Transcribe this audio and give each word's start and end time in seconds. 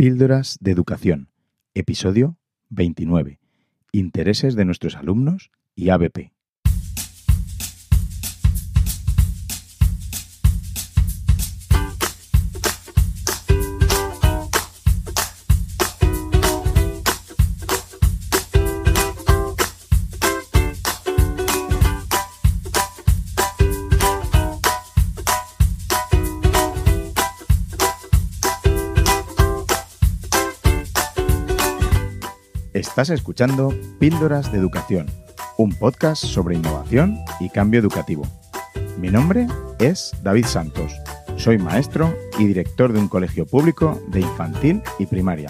Píldoras 0.00 0.56
de 0.62 0.70
Educación, 0.70 1.28
episodio 1.74 2.38
29. 2.70 3.38
Intereses 3.92 4.56
de 4.56 4.64
nuestros 4.64 4.96
alumnos 4.96 5.50
y 5.74 5.90
ABP. 5.90 6.32
Estás 33.00 33.18
escuchando 33.18 33.74
Píldoras 33.98 34.52
de 34.52 34.58
Educación, 34.58 35.06
un 35.56 35.72
podcast 35.72 36.22
sobre 36.22 36.56
innovación 36.56 37.16
y 37.40 37.48
cambio 37.48 37.80
educativo. 37.80 38.26
Mi 38.98 39.08
nombre 39.08 39.46
es 39.78 40.12
David 40.22 40.44
Santos. 40.44 40.92
Soy 41.38 41.56
maestro 41.56 42.14
y 42.38 42.44
director 42.44 42.92
de 42.92 42.98
un 42.98 43.08
colegio 43.08 43.46
público 43.46 43.98
de 44.08 44.20
infantil 44.20 44.82
y 44.98 45.06
primaria. 45.06 45.48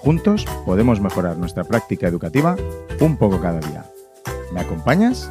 Juntos 0.00 0.46
podemos 0.64 0.98
mejorar 0.98 1.36
nuestra 1.36 1.62
práctica 1.62 2.08
educativa 2.08 2.56
un 3.00 3.18
poco 3.18 3.38
cada 3.38 3.60
día. 3.60 3.84
¿Me 4.54 4.60
acompañas? 4.60 5.30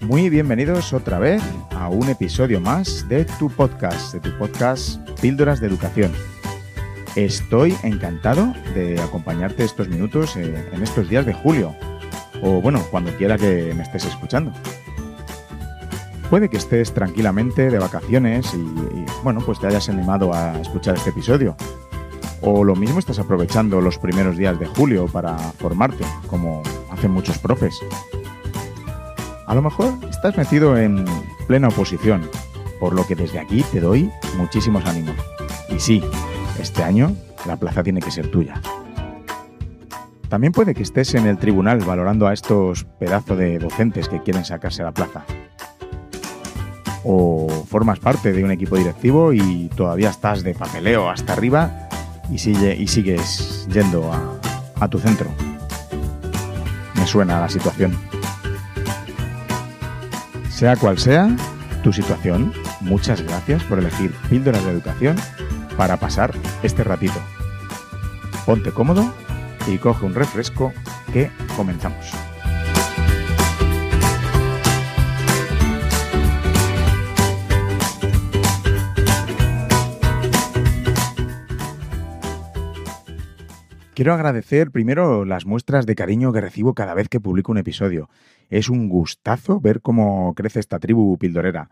Muy 0.00 0.28
bienvenidos 0.28 0.92
otra 0.92 1.20
vez 1.20 1.40
a 1.70 1.88
un 1.88 2.08
episodio 2.08 2.60
más 2.60 3.08
de 3.08 3.26
tu 3.38 3.48
podcast, 3.48 4.12
de 4.12 4.18
tu 4.18 4.36
podcast 4.36 4.98
Píldoras 5.20 5.60
de 5.60 5.68
Educación 5.68 6.10
Estoy 7.16 7.76
encantado 7.82 8.54
de 8.74 9.00
acompañarte 9.00 9.64
estos 9.64 9.88
minutos 9.88 10.36
eh, 10.36 10.68
en 10.72 10.82
estos 10.82 11.08
días 11.08 11.26
de 11.26 11.32
julio, 11.32 11.74
o 12.40 12.60
bueno, 12.60 12.80
cuando 12.90 13.10
quiera 13.16 13.36
que 13.36 13.74
me 13.74 13.82
estés 13.82 14.04
escuchando. 14.04 14.52
Puede 16.30 16.48
que 16.48 16.58
estés 16.58 16.94
tranquilamente 16.94 17.68
de 17.68 17.78
vacaciones 17.80 18.54
y, 18.54 19.04
bueno, 19.24 19.40
pues 19.44 19.58
te 19.58 19.66
hayas 19.66 19.88
animado 19.88 20.32
a 20.32 20.60
escuchar 20.60 20.94
este 20.94 21.10
episodio. 21.10 21.56
O 22.40 22.62
lo 22.62 22.76
mismo 22.76 23.00
estás 23.00 23.18
aprovechando 23.18 23.80
los 23.80 23.98
primeros 23.98 24.36
días 24.36 24.58
de 24.60 24.66
julio 24.66 25.06
para 25.06 25.36
formarte, 25.36 26.04
como 26.28 26.62
hacen 26.90 27.10
muchos 27.10 27.38
profes. 27.38 27.80
A 29.46 29.54
lo 29.56 29.62
mejor 29.62 29.94
estás 30.08 30.36
metido 30.36 30.78
en 30.78 31.04
plena 31.48 31.66
oposición, 31.66 32.30
por 32.78 32.94
lo 32.94 33.04
que 33.04 33.16
desde 33.16 33.40
aquí 33.40 33.64
te 33.64 33.80
doy 33.80 34.08
muchísimos 34.36 34.86
ánimos. 34.86 35.16
Y 35.68 35.80
sí, 35.80 36.02
este 36.60 36.82
año 36.82 37.14
la 37.46 37.56
plaza 37.56 37.82
tiene 37.82 38.00
que 38.00 38.10
ser 38.10 38.30
tuya. 38.30 38.60
También 40.28 40.52
puede 40.52 40.74
que 40.74 40.84
estés 40.84 41.14
en 41.14 41.26
el 41.26 41.38
tribunal 41.38 41.78
valorando 41.80 42.28
a 42.28 42.32
estos 42.32 42.84
pedazos 42.84 43.36
de 43.36 43.58
docentes 43.58 44.08
que 44.08 44.22
quieren 44.22 44.44
sacarse 44.44 44.84
la 44.84 44.92
plaza. 44.92 45.24
O 47.02 47.48
formas 47.66 47.98
parte 47.98 48.32
de 48.32 48.44
un 48.44 48.52
equipo 48.52 48.76
directivo 48.76 49.32
y 49.32 49.68
todavía 49.74 50.10
estás 50.10 50.44
de 50.44 50.54
papeleo 50.54 51.10
hasta 51.10 51.32
arriba 51.32 51.88
y, 52.30 52.38
sigue, 52.38 52.76
y 52.76 52.86
sigues 52.86 53.66
yendo 53.72 54.12
a, 54.12 54.38
a 54.78 54.88
tu 54.88 55.00
centro. 55.00 55.28
Me 56.94 57.06
suena 57.06 57.40
la 57.40 57.48
situación. 57.48 57.98
Sea 60.48 60.76
cual 60.76 60.98
sea 60.98 61.34
tu 61.82 61.92
situación, 61.92 62.52
muchas 62.82 63.22
gracias 63.22 63.64
por 63.64 63.78
elegir 63.78 64.12
Píldoras 64.28 64.64
de 64.64 64.70
Educación 64.70 65.16
para 65.80 65.96
pasar 65.96 66.34
este 66.62 66.84
ratito. 66.84 67.18
Ponte 68.44 68.70
cómodo 68.70 69.14
y 69.66 69.78
coge 69.78 70.04
un 70.04 70.14
refresco 70.14 70.74
que 71.10 71.30
comenzamos. 71.56 72.12
Quiero 83.94 84.12
agradecer 84.12 84.70
primero 84.72 85.24
las 85.24 85.46
muestras 85.46 85.86
de 85.86 85.94
cariño 85.94 86.30
que 86.34 86.42
recibo 86.42 86.74
cada 86.74 86.92
vez 86.92 87.08
que 87.08 87.20
publico 87.20 87.52
un 87.52 87.58
episodio. 87.58 88.10
Es 88.50 88.68
un 88.68 88.90
gustazo 88.90 89.60
ver 89.60 89.80
cómo 89.80 90.34
crece 90.34 90.60
esta 90.60 90.78
tribu 90.78 91.16
pildorera. 91.16 91.70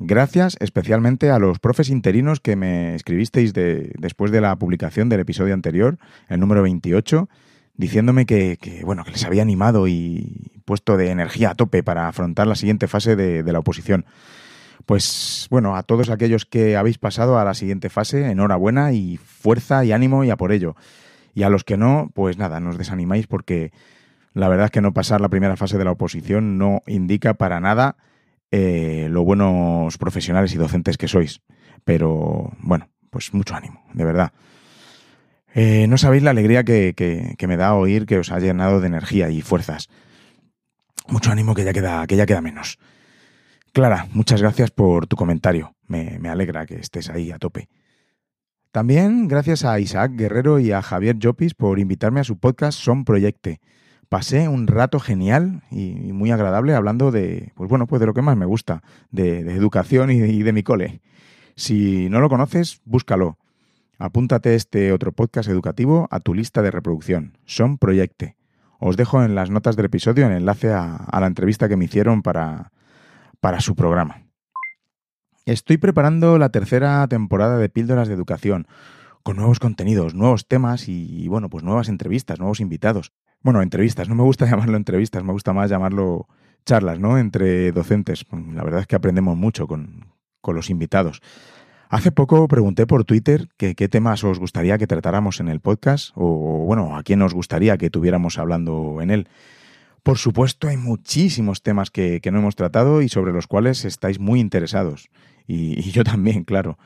Gracias 0.00 0.56
especialmente 0.60 1.30
a 1.30 1.40
los 1.40 1.58
profes 1.58 1.90
interinos 1.90 2.38
que 2.38 2.54
me 2.54 2.94
escribisteis 2.94 3.52
después 3.52 4.30
de 4.30 4.40
la 4.40 4.54
publicación 4.56 5.08
del 5.08 5.20
episodio 5.20 5.54
anterior, 5.54 5.98
el 6.28 6.38
número 6.38 6.62
28, 6.62 7.28
diciéndome 7.76 8.24
que, 8.24 8.58
bueno, 8.84 9.04
que 9.04 9.10
les 9.10 9.24
había 9.24 9.42
animado 9.42 9.88
y 9.88 10.52
puesto 10.64 10.96
de 10.96 11.10
energía 11.10 11.50
a 11.50 11.54
tope 11.56 11.82
para 11.82 12.06
afrontar 12.06 12.46
la 12.46 12.54
siguiente 12.54 12.86
fase 12.86 13.16
de, 13.16 13.42
de 13.42 13.52
la 13.52 13.58
oposición. 13.58 14.06
Pues 14.86 15.48
bueno, 15.50 15.74
a 15.74 15.82
todos 15.82 16.10
aquellos 16.10 16.46
que 16.46 16.76
habéis 16.76 16.98
pasado 16.98 17.36
a 17.36 17.44
la 17.44 17.54
siguiente 17.54 17.88
fase, 17.88 18.30
enhorabuena 18.30 18.92
y 18.92 19.16
fuerza 19.16 19.84
y 19.84 19.90
ánimo 19.90 20.22
y 20.22 20.30
a 20.30 20.36
por 20.36 20.52
ello. 20.52 20.76
Y 21.34 21.42
a 21.42 21.50
los 21.50 21.64
que 21.64 21.76
no, 21.76 22.12
pues 22.14 22.38
nada, 22.38 22.60
nos 22.60 22.78
desanimáis 22.78 23.26
porque 23.26 23.72
la 24.32 24.48
verdad 24.48 24.66
es 24.66 24.70
que 24.70 24.80
no 24.80 24.94
pasar 24.94 25.20
la 25.20 25.28
primera 25.28 25.56
fase 25.56 25.76
de 25.76 25.84
la 25.84 25.90
oposición 25.90 26.56
no 26.56 26.82
indica 26.86 27.34
para 27.34 27.58
nada 27.58 27.96
eh, 28.50 29.08
lo 29.10 29.24
buenos 29.24 29.98
profesionales 29.98 30.54
y 30.54 30.56
docentes 30.56 30.96
que 30.96 31.08
sois. 31.08 31.40
Pero 31.84 32.52
bueno, 32.60 32.88
pues 33.10 33.32
mucho 33.34 33.54
ánimo, 33.54 33.82
de 33.92 34.04
verdad. 34.04 34.32
Eh, 35.54 35.86
no 35.88 35.98
sabéis 35.98 36.22
la 36.22 36.30
alegría 36.30 36.64
que, 36.64 36.94
que, 36.94 37.46
me 37.46 37.56
da 37.56 37.74
oír 37.74 38.06
que 38.06 38.18
os 38.18 38.30
ha 38.30 38.38
llenado 38.38 38.80
de 38.80 38.86
energía 38.86 39.30
y 39.30 39.40
fuerzas. 39.40 39.88
Mucho 41.08 41.30
ánimo 41.30 41.54
que 41.54 41.64
ya 41.64 41.72
queda, 41.72 42.06
que 42.06 42.16
ya 42.16 42.26
queda 42.26 42.40
menos. 42.40 42.78
Clara, 43.72 44.06
muchas 44.12 44.42
gracias 44.42 44.70
por 44.70 45.06
tu 45.06 45.16
comentario. 45.16 45.74
Me, 45.86 46.18
me 46.18 46.28
alegra 46.28 46.66
que 46.66 46.76
estés 46.76 47.10
ahí 47.10 47.30
a 47.30 47.38
tope. 47.38 47.68
También 48.72 49.28
gracias 49.28 49.64
a 49.64 49.80
Isaac 49.80 50.12
Guerrero 50.14 50.58
y 50.58 50.72
a 50.72 50.82
Javier 50.82 51.16
Llopis 51.18 51.54
por 51.54 51.78
invitarme 51.78 52.20
a 52.20 52.24
su 52.24 52.38
podcast 52.38 52.78
Son 52.78 53.04
Proyecte 53.04 53.60
pasé 54.08 54.48
un 54.48 54.66
rato 54.66 55.00
genial 55.00 55.62
y, 55.70 56.12
muy 56.12 56.30
agradable 56.30 56.74
hablando 56.74 57.10
de, 57.10 57.52
pues 57.54 57.68
bueno, 57.68 57.86
pues 57.86 58.00
de 58.00 58.06
lo 58.06 58.14
que 58.14 58.22
más 58.22 58.36
me 58.36 58.46
gusta, 58.46 58.82
de, 59.10 59.40
educación 59.40 60.10
y 60.10 60.42
de, 60.42 60.52
mi 60.52 60.62
cole. 60.62 61.00
Si 61.56 62.08
no 62.08 62.20
lo 62.20 62.28
conoces, 62.28 62.80
búscalo. 62.84 63.38
Apúntate 63.98 64.54
este 64.54 64.92
otro 64.92 65.12
podcast 65.12 65.48
educativo 65.48 66.06
a 66.10 66.20
tu 66.20 66.34
lista 66.34 66.62
de 66.62 66.70
reproducción. 66.70 67.36
Son 67.44 67.78
Proyecte. 67.78 68.36
Os 68.78 68.96
dejo 68.96 69.24
en 69.24 69.34
las 69.34 69.50
notas 69.50 69.74
del 69.74 69.86
episodio 69.86 70.26
el 70.26 70.32
enlace 70.32 70.72
a, 70.72 71.06
la 71.20 71.26
entrevista 71.26 71.68
que 71.68 71.76
me 71.76 71.86
hicieron 71.86 72.22
para, 72.22 72.70
para 73.40 73.60
su 73.60 73.74
programa. 73.74 74.22
Estoy 75.46 75.78
preparando 75.78 76.38
la 76.38 76.50
tercera 76.50 77.06
temporada 77.08 77.58
de 77.58 77.68
Píldoras 77.68 78.06
de 78.06 78.14
Educación, 78.14 78.68
con 79.24 79.36
nuevos 79.36 79.58
contenidos, 79.58 80.14
nuevos 80.14 80.46
temas 80.46 80.88
y, 80.88 81.26
bueno, 81.26 81.50
pues 81.50 81.64
nuevas 81.64 81.88
entrevistas, 81.88 82.38
nuevos 82.38 82.60
invitados. 82.60 83.12
Bueno, 83.42 83.62
entrevistas, 83.62 84.08
no 84.08 84.14
me 84.14 84.22
gusta 84.22 84.46
llamarlo 84.50 84.76
entrevistas, 84.76 85.22
me 85.24 85.32
gusta 85.32 85.52
más 85.52 85.70
llamarlo 85.70 86.26
charlas, 86.64 86.98
¿no? 86.98 87.18
Entre 87.18 87.72
docentes. 87.72 88.24
La 88.52 88.64
verdad 88.64 88.80
es 88.80 88.86
que 88.86 88.96
aprendemos 88.96 89.36
mucho 89.36 89.66
con, 89.66 90.06
los 90.46 90.70
invitados. 90.70 91.20
Hace 91.90 92.10
poco 92.10 92.48
pregunté 92.48 92.86
por 92.86 93.04
Twitter 93.04 93.48
qué 93.58 93.88
temas 93.88 94.24
os 94.24 94.38
gustaría 94.38 94.78
que 94.78 94.86
tratáramos 94.86 95.40
en 95.40 95.48
el 95.48 95.60
podcast 95.60 96.12
o, 96.14 96.64
bueno, 96.64 96.96
a 96.96 97.02
quién 97.02 97.20
os 97.20 97.34
gustaría 97.34 97.76
que 97.76 97.90
tuviéramos 97.90 98.38
hablando 98.38 99.00
en 99.02 99.10
él. 99.10 99.28
Por 100.02 100.16
supuesto, 100.16 100.68
hay 100.68 100.78
muchísimos 100.78 101.62
temas 101.62 101.90
que, 101.90 102.20
no 102.32 102.38
hemos 102.38 102.56
tratado 102.56 103.02
y 103.02 103.10
sobre 103.10 103.32
los 103.32 103.46
cuales 103.46 103.84
estáis 103.84 104.18
muy 104.18 104.40
interesados. 104.40 105.10
y 105.46 105.90
yo 105.90 106.02
también, 106.02 106.44
claro. 106.44 106.78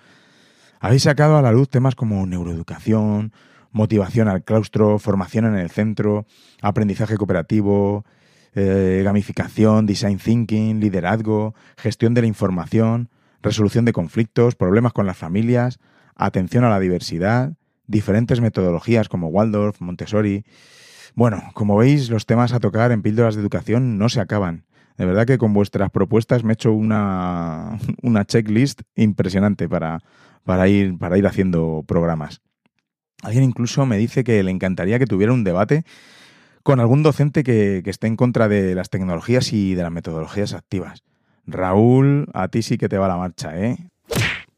Habéis 0.82 1.04
sacado 1.04 1.36
a 1.36 1.42
la 1.42 1.52
luz 1.52 1.68
temas 1.68 1.94
como 1.94 2.26
neuroeducación, 2.26 3.32
motivación 3.72 4.28
al 4.28 4.44
claustro, 4.44 4.98
formación 4.98 5.46
en 5.46 5.56
el 5.56 5.70
centro, 5.70 6.26
aprendizaje 6.60 7.16
cooperativo, 7.16 8.04
eh, 8.54 9.00
gamificación, 9.02 9.86
design 9.86 10.18
thinking, 10.18 10.78
liderazgo, 10.78 11.54
gestión 11.76 12.14
de 12.14 12.20
la 12.20 12.26
información, 12.26 13.08
resolución 13.42 13.84
de 13.84 13.92
conflictos, 13.92 14.54
problemas 14.54 14.92
con 14.92 15.06
las 15.06 15.16
familias, 15.16 15.80
atención 16.14 16.64
a 16.64 16.70
la 16.70 16.78
diversidad, 16.78 17.54
diferentes 17.86 18.40
metodologías 18.40 19.08
como 19.08 19.28
Waldorf, 19.28 19.80
Montessori. 19.80 20.44
Bueno, 21.14 21.42
como 21.54 21.76
veis, 21.76 22.10
los 22.10 22.26
temas 22.26 22.52
a 22.52 22.60
tocar 22.60 22.92
en 22.92 23.02
píldoras 23.02 23.34
de 23.34 23.40
educación 23.40 23.98
no 23.98 24.08
se 24.08 24.20
acaban. 24.20 24.66
De 24.98 25.06
verdad 25.06 25.26
que 25.26 25.38
con 25.38 25.54
vuestras 25.54 25.90
propuestas 25.90 26.44
me 26.44 26.52
he 26.52 26.54
hecho 26.54 26.72
una, 26.72 27.78
una 28.02 28.24
checklist 28.24 28.82
impresionante 28.94 29.68
para, 29.68 30.00
para, 30.44 30.68
ir, 30.68 30.98
para 30.98 31.18
ir 31.18 31.26
haciendo 31.26 31.84
programas. 31.86 32.42
Alguien 33.22 33.44
incluso 33.44 33.86
me 33.86 33.96
dice 33.96 34.24
que 34.24 34.42
le 34.42 34.50
encantaría 34.50 34.98
que 34.98 35.06
tuviera 35.06 35.32
un 35.32 35.44
debate 35.44 35.84
con 36.62 36.80
algún 36.80 37.02
docente 37.02 37.44
que, 37.44 37.82
esté 37.86 38.08
en 38.08 38.16
contra 38.16 38.48
de 38.48 38.74
las 38.74 38.90
tecnologías 38.90 39.52
y 39.52 39.74
de 39.74 39.82
las 39.82 39.92
metodologías 39.92 40.52
activas. 40.54 41.02
Raúl, 41.46 42.28
a 42.34 42.48
ti 42.48 42.62
sí 42.62 42.78
que 42.78 42.88
te 42.88 42.98
va 42.98 43.08
la 43.08 43.16
marcha, 43.16 43.58
¿eh? 43.58 43.78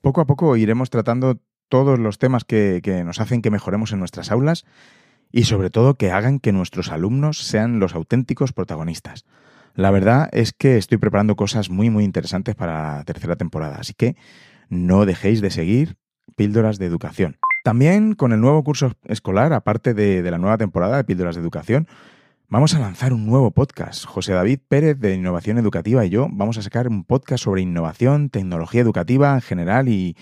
Poco 0.01 0.21
a 0.21 0.27
poco 0.27 0.57
iremos 0.57 0.91
tratando 0.91 1.39
todos 1.69 1.99
los 1.99 2.19
temas 2.19 2.45
que, 2.45 2.81
nos 3.07 3.21
hacen 3.21 3.41
que 3.41 3.51
mejoremos 3.51 3.93
en 3.93 3.99
nuestras 3.99 4.31
aulas 4.31 4.65
y 5.33 5.45
sobre 5.45 5.71
todo 5.71 5.95
que 5.95 6.11
hagan 6.11 6.41
que 6.41 6.53
nuestros 6.53 6.91
alumnos 6.91 7.39
sean 7.39 7.81
los 7.81 7.95
auténticos 7.95 8.53
protagonistas. 8.53 9.25
La 9.75 9.91
verdad 9.91 10.29
es 10.33 10.53
que 10.53 10.77
estoy 10.77 10.99
preparando 10.99 11.37
cosas 11.37 11.71
muy 11.71 11.91
muy 11.91 12.05
interesantes 12.05 12.55
para 12.55 12.99
la 12.99 13.05
tercera 13.05 13.37
temporada, 13.37 13.77
así 13.77 13.95
que 13.95 14.15
no 14.69 15.07
dejéis 15.07 15.41
de 15.41 15.51
seguir 15.51 15.97
Píldoras 16.37 16.79
de 16.79 16.87
Educación. 16.87 17.39
También 17.65 18.15
con 18.15 18.35
el 18.35 18.43
nuevo 18.43 18.63
curso 18.63 18.93
escolar, 19.05 19.55
aparte 19.55 19.95
de, 19.95 20.23
de, 20.23 20.31
la 20.31 20.37
nueva 20.37 20.59
temporada 20.59 20.99
de 20.99 21.05
Píldoras 21.05 21.35
de 21.35 21.41
Educación, 21.41 21.89
vamos 22.47 22.75
a 22.75 22.79
lanzar 22.79 23.15
un 23.15 23.25
nuevo 23.25 23.53
podcast. 23.53 24.05
José 24.05 24.35
David 24.35 24.59
Pérez 24.69 24.99
de 25.01 25.15
Innovación 25.15 25.57
Educativa 25.57 26.05
y 26.05 26.11
yo 26.11 26.29
vamos 26.31 26.59
a 26.59 26.63
sacar 26.63 26.89
un 26.89 27.05
podcast 27.05 27.43
sobre 27.43 27.63
innovación, 27.63 28.29
tecnología 28.29 28.83
educativa 28.83 29.33
en 29.33 29.41
general 29.41 29.89
y, 29.89 30.15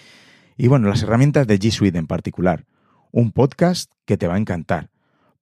y 0.56 0.68
bueno, 0.68 0.86
las 0.88 1.02
herramientas 1.02 1.48
de 1.48 1.58
G 1.58 1.72
Suite 1.72 1.98
en 1.98 2.06
particular. 2.06 2.64
Un 3.10 3.32
podcast 3.32 3.90
que 4.04 4.16
te 4.16 4.28
va 4.28 4.36
a 4.36 4.38
encantar. 4.38 4.90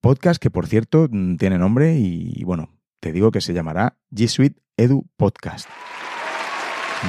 Podcast 0.01 0.41
que, 0.41 0.49
por 0.49 0.69
cierto, 0.69 1.07
mm, 1.11 1.37
tiene 1.37 1.59
nombre 1.59 1.99
y, 1.99 2.43
bueno, 2.45 2.71
te 3.01 3.13
digo 3.13 3.31
que 3.31 3.43
se 3.43 3.53
llamará 3.53 3.99
G 4.11 4.27
Suite 4.27 4.59
Edu 4.79 5.05
Podcast. 5.19 5.69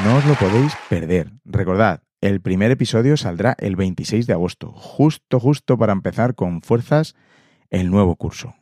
No 0.04 0.18
os 0.18 0.26
lo 0.26 0.34
podéis 0.36 0.74
perder. 0.90 1.32
Recordad, 1.46 2.04
el 2.22 2.40
primer 2.40 2.70
episodio 2.70 3.18
saldrá 3.18 3.56
el 3.58 3.76
26 3.76 4.28
de 4.28 4.34
agosto, 4.34 4.72
justo, 4.72 5.40
justo 5.40 5.78
para 5.78 5.92
empezar 5.92 6.36
con 6.36 6.62
fuerzas 6.62 7.16
el 7.72 7.90
nuevo 7.90 8.16
curso. 8.16 8.54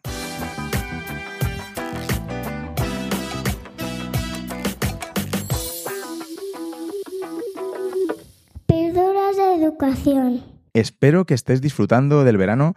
Píldoras 8.65 9.35
de 9.35 9.55
educación. 9.55 10.41
Espero 10.73 11.25
que 11.25 11.33
estés 11.33 11.59
disfrutando 11.59 12.23
del 12.23 12.37
verano 12.37 12.75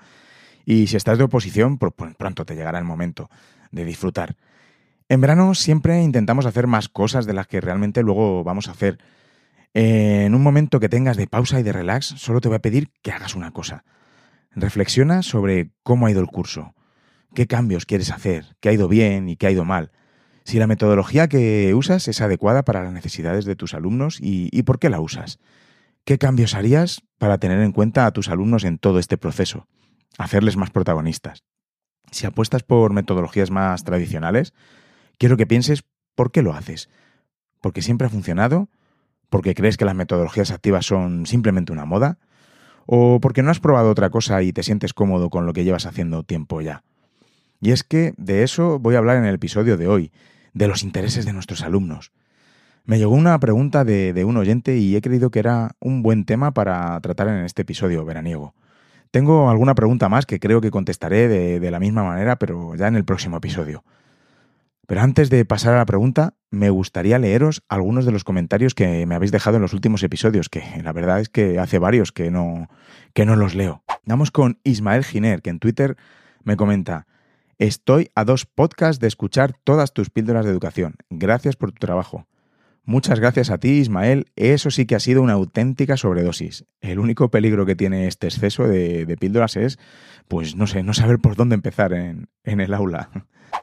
y 0.65 0.89
si 0.89 0.97
estás 0.97 1.17
de 1.17 1.25
oposición, 1.25 1.79
pronto 1.79 2.45
te 2.45 2.57
llegará 2.57 2.81
el 2.81 2.85
momento 2.85 3.31
de 3.71 3.85
disfrutar. 3.85 4.35
En 5.09 5.21
verano 5.21 5.55
siempre 5.55 6.03
intentamos 6.03 6.45
hacer 6.45 6.67
más 6.67 6.89
cosas 6.89 7.25
de 7.25 7.35
las 7.35 7.47
que 7.47 7.61
realmente 7.61 8.03
luego 8.03 8.43
vamos 8.43 8.67
a 8.67 8.73
hacer. 8.73 8.99
En 9.75 10.35
un 10.35 10.43
momento 10.43 10.81
que 10.81 10.89
tengas 10.89 11.17
de 11.17 11.27
pausa 11.27 11.59
y 11.59 11.63
de 11.63 11.73
relax, 11.73 12.07
solo 12.07 12.41
te 12.41 12.49
voy 12.49 12.57
a 12.57 12.63
pedir 12.63 12.91
que 13.03 13.11
hagas 13.11 13.35
una 13.35 13.53
cosa. 13.53 13.85
Reflexiona 14.51 15.23
sobre 15.23 15.71
cómo 15.83 16.07
ha 16.07 16.11
ido 16.11 16.21
el 16.21 16.27
curso, 16.27 16.75
qué 17.35 17.47
cambios 17.47 17.87
quieres 17.87 18.11
hacer, 18.11 18.57
qué 18.61 18.69
ha 18.69 18.73
ido 18.73 18.89
bien 18.89 19.29
y 19.31 19.37
qué 19.37 19.47
ha 19.47 19.51
ido 19.51 19.65
mal, 19.65 19.93
si 20.45 20.59
la 20.59 20.67
metodología 20.67 21.29
que 21.29 21.73
usas 21.75 22.07
es 22.09 22.21
adecuada 22.21 22.65
para 22.65 22.83
las 22.83 22.93
necesidades 22.93 23.45
de 23.45 23.57
tus 23.57 23.75
alumnos 23.75 24.21
y, 24.21 24.49
y 24.53 24.65
por 24.65 24.79
qué 24.79 24.91
la 24.91 25.01
usas. 25.01 25.39
¿Qué 26.05 26.19
cambios 26.19 26.55
harías 26.55 27.03
para 27.19 27.39
tener 27.39 27.61
en 27.61 27.73
cuenta 27.73 28.07
a 28.07 28.11
tus 28.11 28.29
alumnos 28.29 28.65
en 28.65 28.79
todo 28.79 28.99
este 28.99 29.17
proceso? 29.17 29.69
Hacerles 30.19 30.57
más 30.57 30.71
protagonistas. 30.71 31.45
Si 32.11 32.27
apuestas 32.27 32.65
por 32.65 32.93
metodologías 32.93 33.51
más 33.53 33.85
tradicionales, 33.85 34.53
quiero 35.17 35.37
que 35.37 35.47
pienses 35.47 35.85
por 36.15 36.33
qué 36.33 36.43
lo 36.43 36.53
haces. 36.53 36.91
¿Porque 37.61 37.83
siempre 37.83 38.09
ha 38.09 38.11
funcionado? 38.11 38.69
¿Porque 39.33 39.55
crees 39.55 39.79
que 39.79 39.87
las 39.87 39.95
metodologías 39.95 40.51
activas 40.51 40.85
son 40.85 41.25
simplemente 41.25 41.73
una 41.73 41.87
moda? 41.87 42.19
¿O 42.85 43.19
porque 43.19 43.43
no 43.43 43.51
has 43.51 43.61
probado 43.61 43.91
otra 43.91 44.11
cosa 44.11 44.43
y 44.43 44.53
te 44.53 44.63
sientes 44.63 44.93
cómodo 44.93 45.31
con 45.31 45.47
lo 45.47 45.55
que 45.55 45.65
llevas 45.65 45.87
haciendo 45.87 46.23
tiempo 46.23 46.61
ya? 46.61 46.83
Y 47.59 47.71
es 47.71 47.83
que 47.83 48.13
de 48.19 48.43
eso 48.43 48.79
voy 48.79 48.95
a 48.95 48.99
hablar 48.99 49.17
en 49.17 49.25
el 49.25 49.37
episodio 49.37 49.79
de 49.79 49.89
hoy, 49.89 50.13
de 50.53 50.69
los 50.69 50.83
intereses 50.83 51.25
de 51.25 51.33
nuestros 51.33 51.63
alumnos. 51.63 52.13
Me 52.85 52.99
llegó 52.99 53.15
una 53.15 53.41
pregunta 53.41 53.85
de, 53.85 54.23
un 54.27 54.37
oyente 54.37 54.77
y 54.77 54.97
he 54.97 55.01
creído 55.01 55.31
que 55.31 55.39
era 55.39 55.77
un 55.81 56.03
buen 56.03 56.27
tema 56.27 56.53
para 56.53 57.01
tratar 57.01 57.29
en 57.29 57.47
este 57.47 57.63
episodio 57.63 58.05
veraniego. 58.05 58.53
Tengo 59.11 59.49
alguna 59.49 59.75
pregunta 59.75 60.11
más 60.11 60.27
que 60.27 60.41
creo 60.41 60.61
que 60.61 60.71
contestaré 60.71 61.29
de 61.59 61.71
la 61.71 61.81
misma 61.81 62.05
manera, 62.05 62.37
pero 62.37 62.75
ya 62.75 62.87
en 62.87 62.97
el 62.97 63.07
próximo 63.07 63.39
episodio. 63.39 63.83
Pero 64.87 65.01
antes 65.01 65.31
de 65.31 65.45
pasar 65.45 65.75
a 65.75 65.79
la 65.79 65.87
pregunta, 65.87 66.35
me 66.51 66.71
gustaría 66.71 67.19
leeros 67.19 67.63
algunos 67.69 68.05
de 68.05 68.13
los 68.13 68.25
comentarios 68.25 68.75
que 68.75 69.07
me 69.07 69.15
habéis 69.15 69.33
dejado 69.33 69.57
en 69.57 69.63
los 69.63 69.75
últimos 69.75 70.03
episodios, 70.03 70.49
que 70.49 70.63
la 70.83 70.93
verdad 70.93 71.21
es 71.21 71.29
que 71.29 71.59
hace 71.59 71.79
varios 71.79 72.13
que 72.13 72.31
no, 72.31 72.69
que 73.15 73.25
no 73.25 73.37
los 73.37 73.55
leo. 73.55 73.83
Vamos 74.05 74.31
con 74.31 74.59
Ismael 74.65 75.05
Giner, 75.05 75.41
que 75.41 75.51
en 75.51 75.61
Twitter 75.61 75.97
me 76.43 76.57
comenta, 76.57 77.07
estoy 77.59 78.11
a 78.17 78.25
dos 78.25 78.45
podcasts 78.45 79.01
de 79.01 79.07
escuchar 79.07 79.55
todas 79.65 79.93
tus 79.93 80.11
píldoras 80.11 80.45
de 80.45 80.51
educación. 80.51 80.97
Gracias 81.11 81.57
por 81.57 81.71
tu 81.71 81.79
trabajo. 81.79 82.27
Muchas 82.85 83.21
gracias 83.21 83.51
a 83.51 83.59
ti, 83.59 83.79
Ismael. 83.79 84.33
Eso 84.35 84.73
sí 84.73 84.87
que 84.87 84.97
ha 84.97 85.01
sido 85.01 85.23
una 85.23 85.35
auténtica 85.35 85.97
sobredosis. 85.97 86.65
El 86.81 86.99
único 86.99 87.31
peligro 87.31 87.65
que 87.65 87.77
tiene 87.77 88.09
este 88.09 88.27
exceso 88.27 88.67
de, 88.67 89.07
de 89.07 89.17
píldoras 89.17 89.57
es, 89.57 89.79
pues 90.27 90.57
no 90.57 90.67
sé, 90.67 90.83
no 90.83 90.93
saber 90.93 91.21
por 91.21 91.37
dónde 91.37 91.55
empezar 91.55 91.93
en, 91.93 92.29
en 92.43 92.61
el 92.61 92.75
aula. 92.75 93.11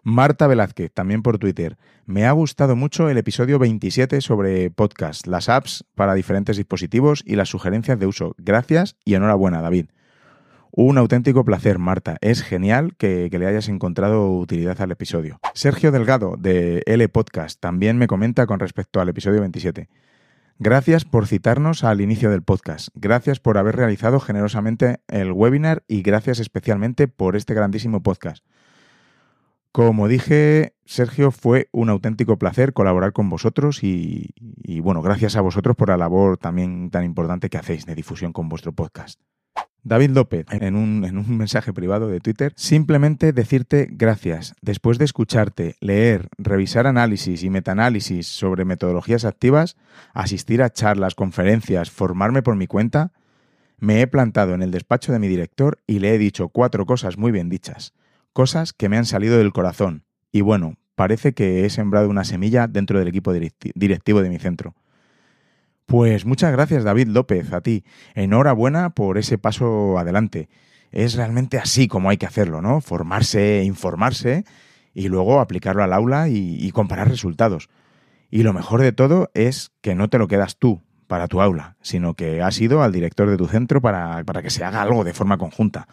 Marta 0.03 0.47
Velázquez, 0.47 0.91
también 0.93 1.21
por 1.21 1.37
Twitter. 1.37 1.77
Me 2.05 2.25
ha 2.25 2.31
gustado 2.31 2.75
mucho 2.75 3.09
el 3.09 3.17
episodio 3.17 3.59
27 3.59 4.21
sobre 4.21 4.71
podcast, 4.71 5.27
las 5.27 5.49
apps 5.49 5.85
para 5.95 6.13
diferentes 6.13 6.57
dispositivos 6.57 7.23
y 7.25 7.35
las 7.35 7.49
sugerencias 7.49 7.99
de 7.99 8.05
uso. 8.05 8.35
Gracias 8.37 8.95
y 9.05 9.13
enhorabuena, 9.15 9.61
David. 9.61 9.87
Un 10.71 10.97
auténtico 10.97 11.43
placer, 11.43 11.79
Marta. 11.79 12.17
Es 12.21 12.41
genial 12.43 12.95
que, 12.95 13.27
que, 13.31 13.39
le 13.39 13.47
hayas 13.47 13.69
encontrado 13.69 14.31
utilidad 14.31 14.79
al 14.81 14.91
episodio. 14.91 15.39
Sergio 15.53 15.91
Delgado, 15.91 16.35
de 16.37 16.83
L 16.85 17.09
Podcast, 17.09 17.59
también 17.59 17.97
me 17.97 18.07
comenta 18.07 18.45
con 18.45 18.59
respecto 18.59 19.01
al 19.01 19.09
episodio 19.09 19.41
27. 19.41 19.89
Gracias 20.61 21.05
por 21.05 21.25
citarnos 21.25 21.85
al 21.85 22.01
inicio 22.01 22.29
del 22.29 22.43
podcast. 22.43 22.89
Gracias 22.93 23.39
por 23.39 23.57
haber 23.57 23.77
realizado 23.77 24.19
generosamente 24.19 24.99
el 25.07 25.31
webinar 25.31 25.83
y 25.87 26.01
gracias 26.01 26.39
especialmente 26.39 27.07
por 27.07 27.37
este 27.37 27.53
grandísimo 27.53 28.03
podcast. 28.03 28.43
Como 29.71 30.07
dije, 30.07 30.73
Sergio, 30.85 31.29
fue 31.29 31.69
un 31.71 31.89
auténtico 31.89 32.39
placer 32.39 32.73
colaborar 32.73 33.13
con 33.13 33.29
vosotros 33.29 33.83
y, 33.83 34.33
bueno, 34.81 35.03
gracias 35.03 35.35
a 35.35 35.41
vosotros 35.41 35.75
por 35.75 35.89
la 35.89 35.97
labor 35.97 36.37
también 36.37 36.89
tan 36.89 37.05
importante 37.05 37.49
que 37.49 37.59
hacéis 37.59 37.85
de 37.85 37.93
difusión 37.93 38.33
con 38.33 38.49
vuestro 38.49 38.71
podcast. 38.71 39.19
David 39.83 40.09
López, 40.09 40.45
en 40.49 40.75
un, 40.75 41.05
en 41.05 41.17
un, 41.17 41.37
mensaje 41.37 41.71
privado 41.71 42.09
de 42.09 42.19
Twitter, 42.19 42.51
simplemente 42.55 43.31
decirte 43.31 43.87
gracias. 43.91 44.55
Después 44.61 44.97
de 44.97 45.05
escucharte, 45.05 45.75
leer, 45.79 46.29
revisar 46.37 46.85
análisis 46.85 47.43
y 47.43 47.49
metaanálisis 47.49 48.27
sobre 48.27 48.65
metodologías 48.65 49.23
activas, 49.23 49.77
asistir 50.13 50.63
a 50.63 50.71
charlas, 50.71 51.15
conferencias, 51.15 51.91
formarme 51.91 52.41
por 52.41 52.55
mi 52.55 52.67
cuenta, 52.67 53.13
me 53.77 54.01
he 54.01 54.07
plantado 54.07 54.53
en 54.53 54.63
el 54.63 54.71
despacho 54.71 55.13
de 55.13 55.19
mi 55.19 55.27
director 55.27 55.79
y 55.87 55.99
le 55.99 56.13
he 56.13 56.17
dicho 56.17 56.49
cuatro 56.49 56.85
cosas 56.85 57.17
muy 57.17 57.31
bien 57.31 57.47
dichas 57.49 57.93
cosas 58.33 58.73
que 58.73 58.89
me 58.89 58.97
han 58.97 59.05
salido 59.05 59.37
del 59.37 59.51
corazón. 59.51 60.03
Y 60.31 60.41
bueno, 60.41 60.77
parece 60.95 61.33
que 61.33 61.65
he 61.65 61.69
sembrado 61.69 62.09
una 62.09 62.23
semilla 62.23 62.67
dentro 62.67 62.99
del 62.99 63.07
equipo 63.07 63.33
directivo 63.33 64.21
de 64.21 64.29
mi 64.29 64.37
centro. 64.37 64.75
Pues 65.85 66.25
muchas 66.25 66.51
gracias 66.51 66.83
David 66.83 67.07
López, 67.07 67.51
a 67.51 67.61
ti. 67.61 67.83
Enhorabuena 68.13 68.91
por 68.91 69.17
ese 69.17 69.37
paso 69.37 69.97
adelante. 69.97 70.49
Es 70.91 71.15
realmente 71.15 71.57
así 71.57 71.87
como 71.87 72.09
hay 72.09 72.17
que 72.17 72.25
hacerlo, 72.25 72.61
¿no? 72.61 72.81
Formarse, 72.81 73.63
informarse 73.63 74.43
y 74.93 75.07
luego 75.07 75.39
aplicarlo 75.39 75.83
al 75.83 75.93
aula 75.93 76.29
y, 76.29 76.57
y 76.59 76.71
comparar 76.71 77.09
resultados. 77.09 77.69
Y 78.29 78.43
lo 78.43 78.53
mejor 78.53 78.81
de 78.81 78.91
todo 78.91 79.31
es 79.33 79.71
que 79.81 79.95
no 79.95 80.09
te 80.09 80.19
lo 80.19 80.27
quedas 80.27 80.57
tú 80.57 80.83
para 81.07 81.27
tu 81.27 81.41
aula, 81.41 81.75
sino 81.81 82.13
que 82.13 82.41
has 82.43 82.61
ido 82.61 82.83
al 82.83 82.91
director 82.91 83.27
de 83.29 83.37
tu 83.37 83.47
centro 83.47 83.81
para, 83.81 84.23
para 84.23 84.43
que 84.43 84.51
se 84.51 84.63
haga 84.63 84.83
algo 84.83 85.03
de 85.03 85.13
forma 85.13 85.39
conjunta 85.39 85.87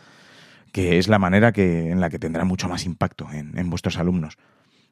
que 0.77 0.99
es 0.99 1.09
la 1.09 1.19
manera 1.19 1.53
que, 1.53 1.91
en 1.91 2.03
la 2.03 2.11
que 2.11 2.19
tendrá 2.19 2.45
mucho 2.45 2.69
más 2.69 2.85
impacto 2.85 3.27
en, 3.33 3.57
en 3.57 3.71
vuestros 3.71 3.97
alumnos. 3.97 4.37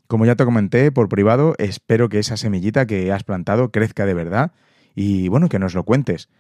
Como 0.07 0.25
ya 0.25 0.35
te 0.35 0.47
comenté 0.47 0.91
por 0.91 1.11
privado, 1.11 1.55
espero 1.59 2.09
que 2.09 2.19
esa 2.19 2.39
semillita 2.39 2.87
que 2.87 3.13
has 3.13 3.23
plantado 3.23 3.71
crezca 3.71 4.07
de 4.07 4.15
verdad 4.15 4.53
y 4.95 5.29
bueno, 5.29 5.51
que 5.51 5.59
nos 5.59 5.75
lo 5.75 5.83
cuentes. 5.83 6.31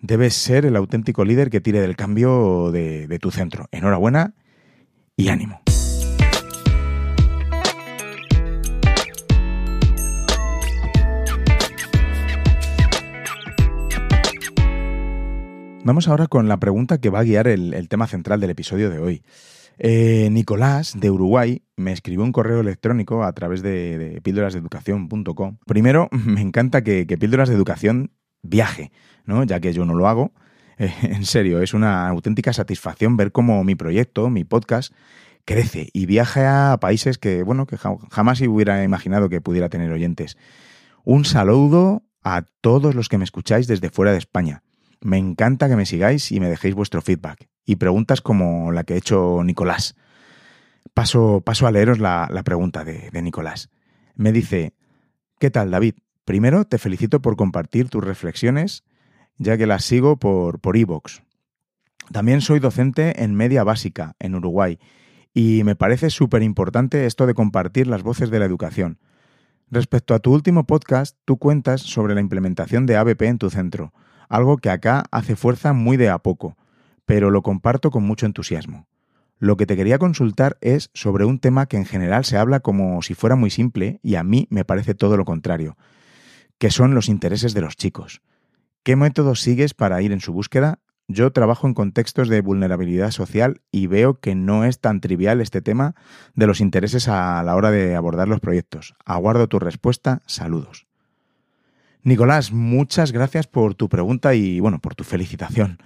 Debes 0.00 0.34
ser 0.34 0.66
el 0.66 0.76
auténtico 0.76 1.24
líder 1.24 1.48
que 1.48 1.62
tire 1.62 1.80
del 1.80 1.96
cambio 1.96 2.72
de, 2.72 3.08
de 3.08 3.18
tu 3.18 3.30
centro. 3.30 3.68
Enhorabuena 3.72 4.34
y 5.16 5.28
ánimo. 5.28 5.63
Vamos 15.84 16.08
ahora 16.08 16.28
con 16.28 16.48
la 16.48 16.56
pregunta 16.56 16.96
que 16.96 17.10
va 17.10 17.20
a 17.20 17.24
guiar 17.24 17.46
el, 17.46 17.88
tema 17.90 18.06
central 18.06 18.40
del 18.40 18.48
episodio 18.48 18.88
de 18.88 19.00
hoy. 19.00 19.22
Eh, 19.76 20.30
Nicolás, 20.32 20.98
de 20.98 21.10
Uruguay, 21.10 21.62
me 21.76 21.92
escribió 21.92 22.24
un 22.24 22.32
correo 22.32 22.60
electrónico 22.60 23.22
a 23.22 23.30
través 23.34 23.60
de, 23.60 23.98
de 23.98 24.20
píldorasdeeducación.com. 24.22 25.58
Primero, 25.66 26.08
me 26.24 26.40
encanta 26.40 26.82
que, 26.82 27.06
que, 27.06 27.18
Píldoras 27.18 27.50
de 27.50 27.54
Educación 27.54 28.12
viaje, 28.42 28.92
¿no? 29.26 29.44
ya 29.44 29.60
que 29.60 29.74
yo 29.74 29.84
no 29.84 29.92
lo 29.92 30.08
hago. 30.08 30.32
Eh, 30.78 30.90
en 31.02 31.26
serio, 31.26 31.60
es 31.60 31.74
una 31.74 32.08
auténtica 32.08 32.54
satisfacción 32.54 33.18
ver 33.18 33.30
cómo 33.30 33.62
mi 33.62 33.74
proyecto, 33.74 34.30
mi 34.30 34.44
podcast, 34.44 34.94
crece 35.44 35.90
y 35.92 36.06
viaja 36.06 36.72
a 36.72 36.80
países 36.80 37.18
que, 37.18 37.42
bueno, 37.42 37.66
que 37.66 37.76
jamás 37.76 38.40
hubiera 38.40 38.82
imaginado 38.84 39.28
que 39.28 39.42
pudiera 39.42 39.68
tener 39.68 39.92
oyentes. 39.92 40.38
Un 41.04 41.26
saludo 41.26 42.04
a 42.22 42.46
todos 42.62 42.94
los 42.94 43.10
que 43.10 43.18
me 43.18 43.24
escucháis 43.24 43.66
desde 43.66 43.90
fuera 43.90 44.12
de 44.12 44.18
España. 44.18 44.62
Me 45.04 45.18
encanta 45.18 45.68
que 45.68 45.76
me 45.76 45.84
sigáis 45.84 46.32
y 46.32 46.40
me 46.40 46.48
dejéis 46.48 46.74
vuestro 46.74 47.02
feedback 47.02 47.50
y 47.66 47.76
preguntas 47.76 48.22
como 48.22 48.72
la 48.72 48.84
que 48.84 48.94
ha 48.94 48.96
hecho 48.96 49.42
Nicolás. 49.44 49.96
Paso, 50.94 51.42
paso 51.44 51.66
a 51.66 51.70
leeros 51.70 51.98
la, 51.98 52.42
pregunta 52.42 52.84
de, 52.84 53.10
de 53.10 53.20
Nicolás. 53.20 53.68
Me 54.14 54.32
dice, 54.32 54.72
¿qué 55.38 55.50
tal 55.50 55.70
David? 55.70 55.96
Primero 56.24 56.64
te 56.64 56.78
felicito 56.78 57.20
por 57.20 57.36
compartir 57.36 57.90
tus 57.90 58.02
reflexiones, 58.02 58.82
ya 59.36 59.58
que 59.58 59.66
las 59.66 59.84
sigo 59.84 60.16
por 60.16 60.60
por 60.60 60.74
iVoox. 60.74 61.20
También 62.10 62.40
soy 62.40 62.58
docente 62.58 63.22
en 63.22 63.34
media 63.34 63.62
básica 63.62 64.16
en 64.20 64.34
Uruguay 64.34 64.78
y 65.34 65.64
me 65.64 65.76
parece 65.76 66.08
súper 66.08 66.42
importante 66.42 67.04
esto 67.04 67.26
de 67.26 67.34
compartir 67.34 67.88
las 67.88 68.02
voces 68.02 68.30
de 68.30 68.38
la 68.38 68.46
educación. 68.46 68.98
Respecto 69.70 70.14
a 70.14 70.18
tu 70.20 70.32
último 70.32 70.64
podcast, 70.64 71.18
tú 71.26 71.36
cuentas 71.36 71.82
sobre 71.82 72.14
la 72.14 72.22
implementación 72.22 72.86
de 72.86 72.96
ABP 72.96 73.20
en 73.22 73.38
tu 73.38 73.50
centro, 73.50 73.92
algo 74.28 74.58
que 74.58 74.70
acá 74.70 75.04
hace 75.10 75.36
fuerza 75.36 75.72
muy 75.72 75.96
de 75.96 76.08
a 76.08 76.18
poco, 76.18 76.56
pero 77.04 77.30
lo 77.30 77.42
comparto 77.42 77.90
con 77.90 78.04
mucho 78.04 78.26
entusiasmo. 78.26 78.86
Lo 79.38 79.56
que 79.56 79.66
te 79.66 79.76
quería 79.76 79.98
consultar 79.98 80.56
es 80.60 80.90
sobre 80.94 81.24
un 81.24 81.38
tema 81.38 81.66
que 81.66 81.76
en 81.76 81.84
general 81.84 82.24
se 82.24 82.36
habla 82.36 82.60
como 82.60 83.02
si 83.02 83.14
fuera 83.14 83.36
muy 83.36 83.50
simple 83.50 84.00
y 84.02 84.14
a 84.14 84.24
mí 84.24 84.46
me 84.50 84.64
parece 84.64 84.94
todo 84.94 85.16
lo 85.16 85.24
contrario, 85.24 85.76
que 86.58 86.70
son 86.70 86.94
los 86.94 87.08
intereses 87.08 87.52
de 87.54 87.60
los 87.60 87.76
chicos. 87.76 88.22
¿Qué 88.82 88.96
métodos 88.96 89.40
sigues 89.40 89.74
para 89.74 90.00
ir 90.02 90.12
en 90.12 90.20
su 90.20 90.32
búsqueda 90.32 90.80
yo 91.06 91.32
trabajo 91.32 91.66
en 91.66 91.74
contextos 91.74 92.28
de 92.28 92.40
vulnerabilidad 92.40 93.10
social 93.10 93.60
y 93.70 93.88
veo 93.88 94.20
que 94.20 94.34
no 94.34 94.64
es 94.64 94.80
tan 94.80 95.00
trivial 95.00 95.40
este 95.42 95.60
tema 95.60 95.94
de 96.34 96.46
los 96.46 96.60
intereses 96.60 97.08
a 97.08 97.42
la 97.42 97.56
hora 97.56 97.70
de 97.70 97.94
abordar 97.94 98.26
los 98.26 98.40
proyectos. 98.40 98.94
Aguardo 99.04 99.46
tu 99.48 99.58
respuesta. 99.58 100.22
Saludos. 100.26 100.86
Nicolás, 102.04 102.52
muchas 102.52 103.12
gracias 103.12 103.46
por 103.46 103.74
tu 103.74 103.88
pregunta 103.88 104.34
y 104.34 104.60
bueno, 104.60 104.78
por 104.78 104.94
tu 104.94 105.04
felicitación. 105.04 105.78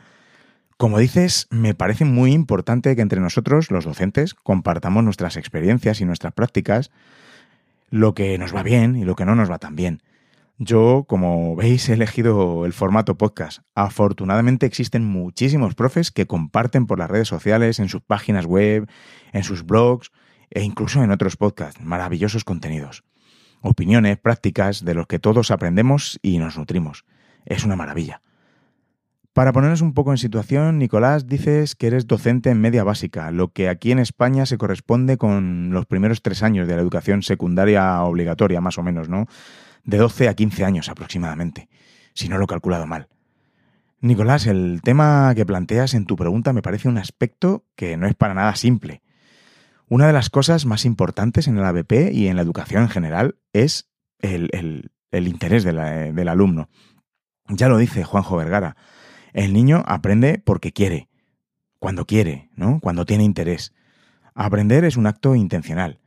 Como 0.76 0.98
dices, 0.98 1.46
me 1.50 1.74
parece 1.74 2.04
muy 2.04 2.32
importante 2.32 2.96
que 2.96 3.02
entre 3.02 3.20
nosotros, 3.20 3.70
los 3.70 3.84
docentes, 3.84 4.34
compartamos 4.34 5.04
nuestras 5.04 5.36
experiencias 5.36 6.00
y 6.00 6.04
nuestras 6.04 6.32
prácticas, 6.32 6.90
lo 7.90 8.14
que 8.14 8.36
nos 8.36 8.52
va 8.52 8.64
bien 8.64 8.96
y 8.96 9.04
lo 9.04 9.14
que 9.14 9.24
no 9.24 9.36
nos 9.36 9.48
va 9.48 9.60
tan 9.60 9.76
bien. 9.76 10.02
Yo, 10.58 11.04
como 11.06 11.54
veis, 11.54 11.88
he 11.88 11.92
elegido 11.92 12.66
el 12.66 12.72
formato 12.72 13.16
podcast. 13.16 13.60
Afortunadamente 13.76 14.66
existen 14.66 15.04
muchísimos 15.04 15.76
profes 15.76 16.10
que 16.10 16.26
comparten 16.26 16.86
por 16.86 16.98
las 16.98 17.08
redes 17.08 17.28
sociales, 17.28 17.78
en 17.78 17.88
sus 17.88 18.02
páginas 18.02 18.44
web, 18.44 18.90
en 19.32 19.44
sus 19.44 19.64
blogs 19.64 20.10
e 20.50 20.62
incluso 20.64 21.00
en 21.00 21.12
otros 21.12 21.36
podcasts. 21.36 21.80
Maravillosos 21.80 22.42
contenidos. 22.42 23.04
Opiniones, 23.60 24.18
prácticas 24.18 24.84
de 24.84 24.94
los 24.94 25.06
que 25.06 25.18
todos 25.18 25.50
aprendemos 25.50 26.18
y 26.22 26.38
nos 26.38 26.56
nutrimos. 26.58 27.04
Es 27.44 27.64
una 27.64 27.76
maravilla. 27.76 28.22
Para 29.32 29.52
ponernos 29.52 29.82
un 29.82 29.94
poco 29.94 30.10
en 30.10 30.18
situación, 30.18 30.78
Nicolás, 30.78 31.26
dices 31.26 31.76
que 31.76 31.86
eres 31.86 32.06
docente 32.06 32.50
en 32.50 32.60
media 32.60 32.82
básica, 32.82 33.30
lo 33.30 33.52
que 33.52 33.68
aquí 33.68 33.92
en 33.92 34.00
España 34.00 34.46
se 34.46 34.58
corresponde 34.58 35.16
con 35.16 35.70
los 35.70 35.86
primeros 35.86 36.22
tres 36.22 36.42
años 36.42 36.66
de 36.66 36.74
la 36.74 36.82
educación 36.82 37.22
secundaria 37.22 38.02
obligatoria, 38.02 38.60
más 38.60 38.78
o 38.78 38.82
menos, 38.82 39.08
¿no? 39.08 39.26
de 39.88 39.96
12 39.96 40.28
a 40.28 40.34
15 40.34 40.64
años 40.66 40.88
aproximadamente, 40.90 41.68
si 42.12 42.28
no 42.28 42.36
lo 42.36 42.44
he 42.44 42.46
calculado 42.46 42.86
mal. 42.86 43.08
Nicolás, 44.00 44.46
el 44.46 44.80
tema 44.82 45.32
que 45.34 45.46
planteas 45.46 45.94
en 45.94 46.04
tu 46.04 46.14
pregunta 46.14 46.52
me 46.52 46.60
parece 46.60 46.88
un 46.88 46.98
aspecto 46.98 47.64
que 47.74 47.96
no 47.96 48.06
es 48.06 48.14
para 48.14 48.34
nada 48.34 48.54
simple. 48.54 49.00
Una 49.90 50.06
de 50.06 50.12
las 50.12 50.28
cosas 50.28 50.66
más 50.66 50.84
importantes 50.84 51.48
en 51.48 51.56
el 51.56 51.64
ABP 51.64 52.12
y 52.12 52.28
en 52.28 52.36
la 52.36 52.42
educación 52.42 52.82
en 52.82 52.88
general 52.90 53.36
es 53.54 53.88
el, 54.18 54.50
interés 55.12 55.64
del 55.64 56.28
alumno. 56.28 56.68
Ya 57.48 57.68
lo 57.68 57.78
dice 57.78 58.04
Juanjo 58.04 58.36
Vergara, 58.36 58.76
el 59.32 59.54
niño 59.54 59.82
aprende 59.86 60.42
porque 60.44 60.72
quiere, 60.72 61.08
cuando 61.78 62.04
quiere, 62.04 62.50
¿no? 62.54 62.80
Cuando 62.80 63.06
tiene 63.06 63.24
interés. 63.24 63.72
Aprender 64.34 64.84
es 64.84 64.98
un 64.98 65.06
acto 65.06 65.34
intencional. 65.34 66.00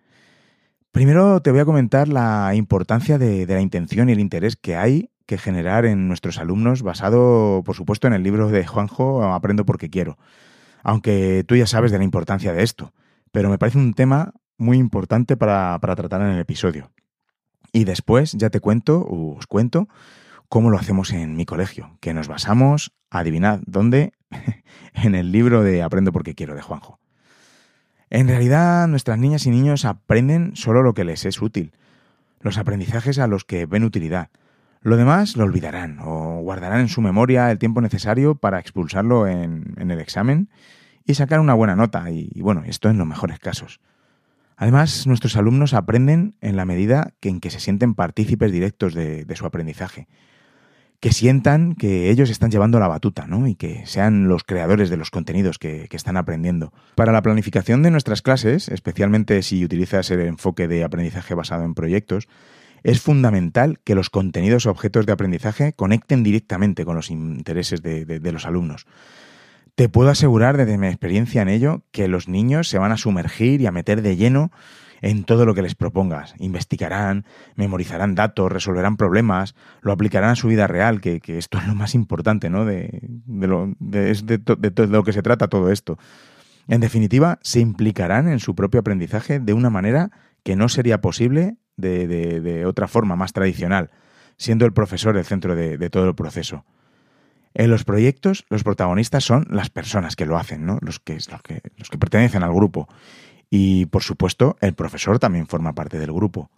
Primero 0.91 1.41
te 1.41 1.51
voy 1.51 1.61
a 1.61 1.65
comentar 1.65 2.07
la 2.07 2.53
importancia 2.53 3.17
de, 3.17 3.47
la 3.47 3.61
intención 3.61 4.09
y 4.09 4.11
el 4.11 4.19
interés 4.19 4.57
que 4.57 4.75
hay 4.75 5.09
que 5.25 5.39
generar 5.39 5.85
en 5.85 6.07
nuestros 6.07 6.37
alumnos, 6.37 6.83
basado, 6.83 7.63
por 7.65 7.75
supuesto, 7.75 8.05
en 8.07 8.13
el 8.13 8.21
libro 8.21 8.49
de 8.49 8.67
Juanjo, 8.67 9.23
Aprendo 9.23 9.65
porque 9.65 9.89
quiero. 9.89 10.17
Aunque 10.83 11.43
tú 11.47 11.55
ya 11.55 11.65
sabes 11.65 11.91
de 11.91 11.97
la 11.97 12.03
importancia 12.03 12.53
de 12.53 12.63
esto, 12.63 12.93
pero 13.31 13.49
me 13.49 13.57
parece 13.57 13.77
un 13.77 13.93
tema 13.93 14.33
muy 14.57 14.77
importante 14.77 15.37
para, 15.37 15.77
para 15.79 15.95
tratar 15.95 16.21
en 16.21 16.29
el 16.29 16.39
episodio. 16.39 16.91
Y 17.73 17.85
después 17.85 18.33
ya 18.33 18.49
te 18.49 18.59
cuento, 18.59 19.05
os 19.07 19.47
cuento, 19.47 19.87
cómo 20.49 20.69
lo 20.69 20.77
hacemos 20.77 21.11
en 21.11 21.35
mi 21.35 21.45
colegio, 21.45 21.97
que 22.01 22.13
nos 22.13 22.27
basamos, 22.27 22.91
adivinad 23.09 23.61
dónde, 23.65 24.13
en 24.93 25.15
el 25.15 25.31
libro 25.31 25.63
de 25.63 25.81
Aprendo 25.81 26.11
porque 26.11 26.35
quiero 26.35 26.55
de 26.55 26.61
Juanjo. 26.61 26.99
En 28.09 28.27
realidad, 28.27 28.89
nuestras 28.89 29.17
niñas 29.17 29.45
y 29.45 29.51
niños 29.51 29.85
aprenden 29.85 30.55
solo 30.55 30.83
lo 30.83 30.93
que 30.93 31.05
les 31.05 31.23
es 31.23 31.41
útil, 31.41 31.71
los 32.41 32.57
aprendizajes 32.57 33.17
a 33.19 33.27
los 33.27 33.45
que 33.45 33.65
ven 33.65 33.85
utilidad. 33.85 34.29
Lo 34.81 34.97
demás 34.97 35.37
lo 35.37 35.45
olvidarán 35.45 35.99
o 36.01 36.41
guardarán 36.41 36.81
en 36.81 36.89
su 36.89 37.01
memoria 37.01 37.49
el 37.51 37.59
tiempo 37.59 37.79
necesario 37.79 38.35
para 38.35 38.59
expulsarlo 38.59 39.27
en, 39.27 39.75
el 39.77 39.99
examen 39.99 40.49
y 41.05 41.15
sacar 41.15 41.39
una 41.39 41.53
buena 41.53 41.75
nota, 41.75 42.09
y, 42.11 42.29
bueno, 42.41 42.63
esto 42.65 42.89
en 42.89 42.97
los 42.97 43.07
mejores 43.07 43.39
casos. 43.39 43.79
Además, 44.57 45.07
nuestros 45.07 45.35
alumnos 45.37 45.73
aprenden 45.73 46.35
en 46.41 46.55
la 46.55 46.65
medida 46.65 47.13
en 47.21 47.39
que 47.39 47.49
se 47.49 47.59
sienten 47.59 47.95
partícipes 47.95 48.51
directos 48.51 48.93
de 48.93 49.35
su 49.35 49.45
aprendizaje 49.45 50.07
que 51.01 51.11
sientan 51.11 51.73
que 51.73 52.11
ellos 52.11 52.29
están 52.29 52.51
llevando 52.51 52.79
la 52.79 52.87
batuta, 52.87 53.25
¿no? 53.25 53.47
Y 53.47 53.55
que 53.55 53.87
sean 53.87 54.27
los 54.27 54.43
creadores 54.43 54.91
de 54.91 54.97
los 54.97 55.09
contenidos 55.09 55.57
que, 55.57 55.89
están 55.91 56.15
aprendiendo. 56.15 56.71
Para 56.93 57.11
la 57.11 57.23
planificación 57.23 57.81
de 57.81 57.89
nuestras 57.89 58.21
clases, 58.21 58.69
especialmente 58.69 59.41
si 59.41 59.65
utilizas 59.65 60.11
el 60.11 60.21
enfoque 60.21 60.67
de 60.67 60.83
aprendizaje 60.83 61.33
basado 61.33 61.65
en 61.65 61.73
proyectos, 61.73 62.27
es 62.83 63.01
fundamental 63.01 63.79
que 63.83 63.95
los 63.95 64.11
contenidos 64.11 64.67
objetos 64.67 65.07
de 65.07 65.13
aprendizaje 65.13 65.73
conecten 65.73 66.21
directamente 66.21 66.85
con 66.85 66.95
los 66.95 67.09
intereses 67.09 67.81
de 67.81 68.31
los 68.31 68.45
alumnos. 68.45 68.85
Te 69.81 69.89
puedo 69.89 70.11
asegurar 70.11 70.57
desde 70.57 70.77
mi 70.77 70.85
experiencia 70.85 71.41
en 71.41 71.49
ello 71.49 71.81
que 71.89 72.07
los 72.07 72.27
niños 72.27 72.67
se 72.67 72.77
van 72.77 72.91
a 72.91 72.97
sumergir 72.97 73.61
y 73.61 73.65
a 73.65 73.71
meter 73.71 74.03
de 74.03 74.15
lleno 74.15 74.51
en 75.01 75.23
todo 75.23 75.43
lo 75.43 75.55
que 75.55 75.63
les 75.63 75.73
propongas. 75.73 76.35
Investigarán, 76.37 77.25
memorizarán 77.55 78.13
datos, 78.13 78.51
resolverán 78.51 78.95
problemas, 78.95 79.55
lo 79.81 79.91
aplicarán 79.91 80.29
a 80.29 80.35
su 80.35 80.49
vida 80.49 80.67
real, 80.67 81.01
que, 81.01 81.19
esto 81.25 81.57
es 81.57 81.65
lo 81.65 81.73
más 81.73 81.95
importante, 81.95 82.51
¿no? 82.51 82.63
De, 82.63 83.09
lo, 83.25 83.73
de, 83.79 84.13
de, 84.13 84.87
lo 84.87 85.03
que 85.03 85.13
se 85.13 85.23
trata 85.23 85.47
todo 85.47 85.71
esto. 85.71 85.97
En 86.67 86.79
definitiva, 86.79 87.39
se 87.41 87.59
implicarán 87.59 88.27
en 88.27 88.37
su 88.37 88.53
propio 88.53 88.81
aprendizaje 88.81 89.39
de 89.39 89.53
una 89.53 89.71
manera 89.71 90.11
que 90.43 90.55
no 90.55 90.69
sería 90.69 91.01
posible 91.01 91.55
de, 91.75 92.65
otra 92.67 92.87
forma 92.87 93.15
más 93.15 93.33
tradicional, 93.33 93.89
siendo 94.37 94.67
el 94.67 94.73
profesor 94.73 95.17
el 95.17 95.25
centro 95.25 95.55
de, 95.55 95.89
todo 95.89 96.07
el 96.07 96.13
proceso. 96.13 96.65
En 97.53 97.69
los 97.69 97.83
proyectos, 97.83 98.45
los 98.49 98.63
protagonistas 98.63 99.23
son 99.23 99.45
las 99.49 99.69
personas 99.69 100.15
que 100.15 100.25
lo 100.25 100.37
hacen, 100.37 100.65
¿no? 100.65 100.77
los, 100.81 100.99
que, 100.99 101.15
los, 101.77 101.89
que, 101.89 101.97
pertenecen 101.97 102.43
al 102.43 102.53
grupo. 102.53 102.87
Y, 103.49 103.87
por 103.87 104.03
supuesto, 104.03 104.57
el 104.61 104.73
profesor 104.73 105.19
también 105.19 105.47
forma 105.47 105.73
parte 105.73 105.99
del 105.99 106.13
grupo. 106.13 106.49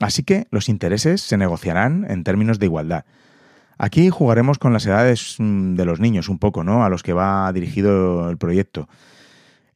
Así 0.00 0.24
que 0.24 0.46
los 0.50 0.68
intereses 0.68 1.22
se 1.22 1.36
negociarán 1.36 2.06
en 2.08 2.24
términos 2.24 2.58
de 2.58 2.66
igualdad. 2.66 3.04
Aquí 3.78 4.10
jugaremos 4.10 4.58
con 4.58 4.72
las 4.72 4.86
edades 4.86 5.36
mm, 5.38 5.74
de 5.74 5.84
los 5.84 6.00
niños 6.00 6.28
un 6.28 6.38
poco, 6.38 6.64
¿no? 6.64 6.84
A 6.84 6.88
los 6.88 7.02
que 7.02 7.12
va 7.12 7.52
dirigido 7.52 8.28
el 8.30 8.36
proyecto. 8.36 8.88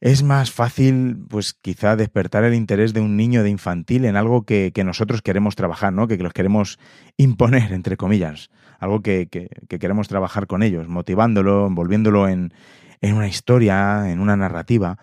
Es 0.01 0.23
más 0.23 0.49
fácil, 0.49 1.25
pues 1.29 1.53
quizá 1.53 1.95
despertar 1.95 2.43
el 2.43 2.55
interés 2.55 2.91
de 2.91 3.01
un 3.01 3.15
niño 3.15 3.43
de 3.43 3.51
infantil 3.51 4.05
en 4.05 4.15
algo 4.15 4.45
que, 4.45 4.73
nosotros 4.83 5.21
queremos 5.21 5.55
trabajar, 5.55 5.93
¿no? 5.93 6.07
Que, 6.07 6.17
los 6.17 6.33
queremos 6.33 6.79
imponer, 7.17 7.71
entre 7.71 7.97
comillas. 7.97 8.49
Algo 8.79 9.01
que, 9.01 9.29
queremos 9.69 10.07
trabajar 10.07 10.47
con 10.47 10.63
ellos, 10.63 10.87
motivándolo, 10.87 11.67
envolviéndolo 11.67 12.27
en, 12.27 12.51
en 12.99 13.13
una 13.13 13.27
historia, 13.27 14.11
en 14.11 14.19
una 14.19 14.35
narrativa 14.35 14.97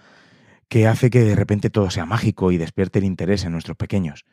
que 0.69 0.88
hace 0.88 1.11
que 1.11 1.23
de 1.23 1.37
repente 1.37 1.71
todo 1.71 1.90
sea 1.90 2.05
mágico 2.05 2.50
y 2.50 2.59
despierte 2.59 2.99
el 2.99 3.05
interés 3.05 3.45
en 3.45 3.52
nuestros 3.52 3.76
pequeños. 3.76 4.25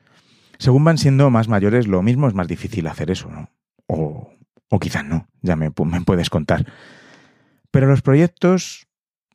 Según 0.57 0.83
van 0.83 0.97
siendo 0.97 1.29
más 1.29 1.47
mayores, 1.47 1.85
lo 1.85 2.01
mismo 2.01 2.27
es 2.27 2.33
más 2.33 2.47
difícil 2.47 2.87
hacer 2.87 3.11
eso, 3.11 3.29
¿no? 3.29 3.51
O, 3.85 4.33
o 4.69 4.79
quizás 4.79 5.05
no, 5.05 5.27
ya 5.43 5.55
me, 5.55 5.69
me 5.69 6.01
puedes 6.01 6.31
contar. 6.31 6.65
Pero 7.69 7.87
los 7.87 8.01
proyectos 8.01 8.84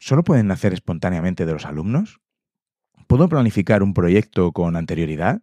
solo 0.00 0.24
pueden 0.24 0.48
nacer 0.48 0.72
espontáneamente 0.72 1.46
de 1.46 1.52
los 1.52 1.66
alumnos. 1.66 2.20
¿Puedo 3.06 3.28
planificar 3.28 3.82
un 3.82 3.94
proyecto 3.94 4.50
con 4.52 4.74
anterioridad? 4.74 5.42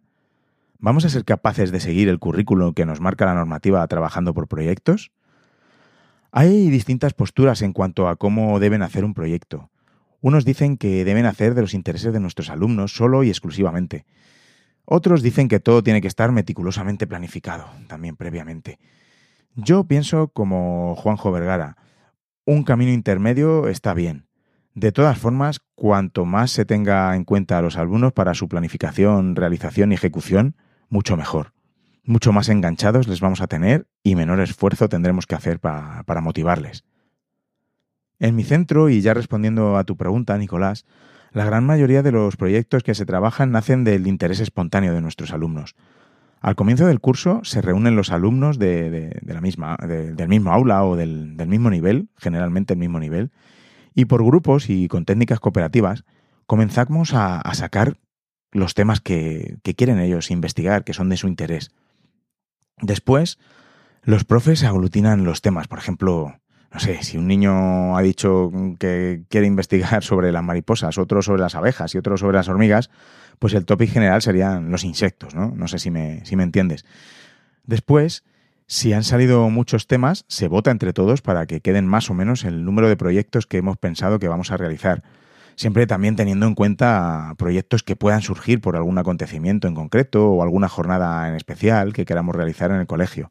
¿Vamos 0.78 1.04
a 1.04 1.08
ser 1.08 1.24
capaces 1.24 1.70
de 1.70 1.80
seguir 1.80 2.08
el 2.08 2.18
currículo 2.18 2.72
que 2.72 2.84
nos 2.84 3.00
marca 3.00 3.24
la 3.24 3.34
normativa 3.34 3.86
trabajando 3.86 4.34
por 4.34 4.48
proyectos? 4.48 5.12
Hay 6.30 6.68
distintas 6.68 7.14
posturas 7.14 7.62
en 7.62 7.72
cuanto 7.72 8.08
a 8.08 8.16
cómo 8.16 8.60
deben 8.60 8.82
hacer 8.82 9.04
un 9.04 9.14
proyecto. 9.14 9.70
Unos 10.20 10.44
dicen 10.44 10.76
que 10.76 11.04
deben 11.04 11.26
hacer 11.26 11.54
de 11.54 11.62
los 11.62 11.74
intereses 11.74 12.12
de 12.12 12.20
nuestros 12.20 12.50
alumnos 12.50 12.94
solo 12.94 13.22
y 13.22 13.28
exclusivamente. 13.28 14.04
Otros 14.84 15.22
dicen 15.22 15.48
que 15.48 15.60
todo 15.60 15.82
tiene 15.82 16.00
que 16.00 16.08
estar 16.08 16.32
meticulosamente 16.32 17.06
planificado, 17.06 17.66
también 17.86 18.16
previamente. 18.16 18.78
Yo 19.54 19.84
pienso 19.84 20.28
como 20.28 20.96
Juanjo 20.96 21.32
Vergara, 21.32 21.76
un 22.44 22.62
camino 22.62 22.92
intermedio 22.92 23.68
está 23.68 23.94
bien. 23.94 24.27
De 24.78 24.92
todas 24.92 25.18
formas, 25.18 25.58
cuanto 25.74 26.24
más 26.24 26.52
se 26.52 26.64
tenga 26.64 27.16
en 27.16 27.24
cuenta 27.24 27.58
a 27.58 27.62
los 27.62 27.76
alumnos 27.76 28.12
para 28.12 28.34
su 28.34 28.46
planificación, 28.46 29.34
realización 29.34 29.90
y 29.90 29.96
ejecución, 29.96 30.54
mucho 30.88 31.16
mejor. 31.16 31.52
Mucho 32.04 32.32
más 32.32 32.48
enganchados 32.48 33.08
les 33.08 33.18
vamos 33.18 33.40
a 33.40 33.48
tener 33.48 33.88
y 34.04 34.14
menor 34.14 34.38
esfuerzo 34.38 34.88
tendremos 34.88 35.26
que 35.26 35.34
hacer 35.34 35.58
para 35.58 36.20
motivarles. 36.20 36.84
En 38.20 38.36
mi 38.36 38.44
centro, 38.44 38.88
y 38.88 39.00
ya 39.00 39.14
respondiendo 39.14 39.76
a 39.78 39.82
tu 39.82 39.96
pregunta, 39.96 40.38
Nicolás, 40.38 40.86
la 41.32 41.44
gran 41.44 41.66
mayoría 41.66 42.04
de 42.04 42.12
los 42.12 42.36
proyectos 42.36 42.84
que 42.84 42.94
se 42.94 43.04
trabajan 43.04 43.50
nacen 43.50 43.82
del 43.82 44.06
interés 44.06 44.38
espontáneo 44.38 44.94
de 44.94 45.00
nuestros 45.00 45.32
alumnos. 45.32 45.74
Al 46.40 46.54
comienzo 46.54 46.86
del 46.86 47.00
curso 47.00 47.40
se 47.42 47.62
reúnen 47.62 47.96
los 47.96 48.12
alumnos 48.12 48.60
de, 48.60 49.20
la 49.26 49.40
misma, 49.40 49.76
del 49.76 50.28
mismo 50.28 50.52
aula 50.52 50.84
o 50.84 50.94
del, 50.94 51.34
mismo 51.48 51.68
nivel, 51.68 52.10
generalmente 52.16 52.74
el 52.74 52.78
mismo 52.78 53.00
nivel, 53.00 53.32
y 53.98 54.04
por 54.04 54.24
grupos 54.24 54.70
y 54.70 54.86
con 54.86 55.04
técnicas 55.04 55.40
cooperativas 55.40 56.04
comenzamos 56.46 57.14
a, 57.14 57.42
sacar 57.52 57.98
los 58.52 58.74
temas 58.74 59.00
que, 59.00 59.58
quieren 59.76 59.98
ellos 59.98 60.30
investigar, 60.30 60.84
que 60.84 60.92
son 60.92 61.08
de 61.08 61.16
su 61.16 61.26
interés. 61.26 61.72
Después, 62.80 63.40
los 64.04 64.22
profes 64.22 64.62
aglutinan 64.62 65.24
los 65.24 65.42
temas, 65.42 65.66
por 65.66 65.80
ejemplo, 65.80 66.38
no 66.72 66.78
sé, 66.78 67.02
si 67.02 67.18
un 67.18 67.26
niño 67.26 67.96
ha 67.96 68.02
dicho 68.02 68.52
que 68.78 69.24
quiere 69.30 69.48
investigar 69.48 70.04
sobre 70.04 70.30
las 70.30 70.44
mariposas, 70.44 70.96
otro 70.96 71.20
sobre 71.20 71.42
las 71.42 71.56
abejas 71.56 71.92
y 71.96 71.98
otro 71.98 72.16
sobre 72.16 72.36
las 72.36 72.48
hormigas, 72.48 72.90
pues 73.40 73.52
el 73.52 73.64
topic 73.64 73.90
general 73.90 74.22
serían 74.22 74.70
los 74.70 74.84
insectos, 74.84 75.34
¿no? 75.34 75.52
No 75.56 75.66
sé 75.66 75.80
si 75.80 75.90
me, 75.90 76.24
si 76.24 76.36
me 76.36 76.44
entiendes. 76.44 76.84
Después, 77.64 78.22
si 78.70 78.92
han 78.92 79.02
salido 79.02 79.48
muchos 79.48 79.86
temas, 79.86 80.26
se 80.28 80.46
vota 80.46 80.70
entre 80.70 80.92
todos 80.92 81.22
para 81.22 81.46
que 81.46 81.62
queden 81.62 81.86
más 81.86 82.10
o 82.10 82.14
menos 82.14 82.44
el 82.44 82.66
número 82.66 82.86
de 82.86 82.98
proyectos 82.98 83.46
que 83.46 83.56
hemos 83.56 83.78
pensado 83.78 84.18
que 84.18 84.28
vamos 84.28 84.50
a 84.50 84.58
realizar. 84.58 85.02
Siempre 85.56 85.86
también 85.86 86.16
teniendo 86.16 86.46
en 86.46 86.54
cuenta 86.54 87.34
proyectos 87.38 87.82
que 87.82 87.96
puedan 87.96 88.20
surgir 88.20 88.60
por 88.60 88.76
algún 88.76 88.98
acontecimiento 88.98 89.68
en 89.68 89.74
concreto 89.74 90.30
o 90.32 90.42
alguna 90.42 90.68
jornada 90.68 91.30
en 91.30 91.34
especial 91.34 91.94
que 91.94 92.04
queramos 92.04 92.36
realizar 92.36 92.70
en 92.70 92.76
el 92.76 92.86
colegio. 92.86 93.30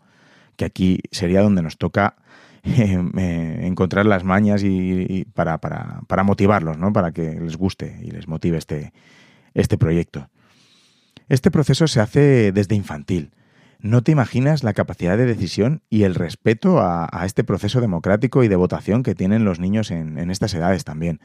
Que 0.55 0.65
aquí 0.65 1.01
sería 1.11 1.43
donde 1.43 1.61
nos 1.61 1.77
toca 1.77 2.15
eh, 2.63 3.59
encontrar 3.61 4.07
las 4.07 4.23
mañas 4.23 4.63
y, 4.63 5.25
para, 5.35 5.59
para, 5.59 6.23
motivarlos, 6.23 6.79
¿no? 6.79 6.91
para 6.91 7.11
que 7.11 7.39
les 7.39 7.57
guste 7.57 7.99
y 8.01 8.09
les 8.09 8.27
motive 8.27 8.57
este, 8.57 8.91
este 9.53 9.77
proyecto. 9.77 10.31
Este 11.29 11.51
proceso 11.51 11.87
se 11.87 11.99
hace 11.99 12.51
desde 12.51 12.73
infantil. 12.73 13.33
No 13.79 14.01
te 14.01 14.11
imaginas 14.11 14.63
la 14.63 14.73
capacidad 14.73 15.17
de 15.17 15.25
decisión 15.25 15.81
y 15.89 16.03
el 16.03 16.15
respeto 16.15 16.79
a, 16.79 17.07
este 17.25 17.43
proceso 17.43 17.79
democrático 17.79 18.43
y 18.43 18.47
de 18.47 18.55
votación 18.55 19.03
que 19.03 19.15
tienen 19.15 19.45
los 19.45 19.59
niños 19.59 19.91
en, 19.91 20.31
estas 20.31 20.53
edades 20.53 20.83
también. 20.83 21.19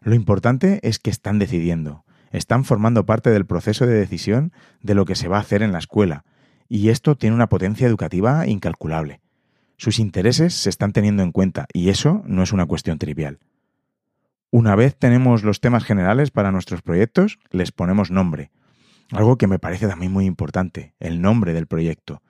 Lo 0.00 0.14
importante 0.14 0.80
es 0.82 0.98
que 0.98 1.10
están 1.10 1.38
decidiendo, 1.38 2.04
están 2.30 2.64
formando 2.64 3.04
parte 3.04 3.30
del 3.30 3.46
proceso 3.46 3.86
de 3.86 3.94
decisión 3.94 4.52
de 4.80 4.94
lo 4.94 5.04
que 5.04 5.16
se 5.16 5.28
va 5.28 5.38
a 5.38 5.40
hacer 5.40 5.62
en 5.62 5.72
la 5.72 5.78
escuela, 5.78 6.24
y 6.68 6.88
esto 6.88 7.16
tiene 7.16 7.36
una 7.36 7.48
potencia 7.48 7.86
educativa 7.86 8.46
incalculable. 8.46 9.20
Sus 9.76 9.98
intereses 9.98 10.54
se 10.54 10.70
están 10.70 10.92
teniendo 10.92 11.24
en 11.24 11.32
cuenta 11.32 11.66
y 11.72 11.88
eso 11.88 12.22
no 12.24 12.44
es 12.44 12.52
una 12.52 12.66
cuestión 12.66 12.98
trivial. 12.98 13.40
Una 14.50 14.76
vez 14.76 14.96
tenemos 14.96 15.42
los 15.42 15.60
temas 15.60 15.82
generales 15.82 16.30
para 16.30 16.52
nuestros 16.52 16.82
proyectos, 16.82 17.38
les 17.50 17.72
ponemos 17.72 18.10
nombre. 18.10 18.50
Algo 19.12 19.36
que 19.36 19.46
me 19.46 19.58
parece 19.58 19.86
también 19.86 20.12
muy 20.12 20.26
importante, 20.26 20.94
el 20.98 21.20
nombre 21.20 21.52
del 21.52 21.66
proyecto. 21.66 22.22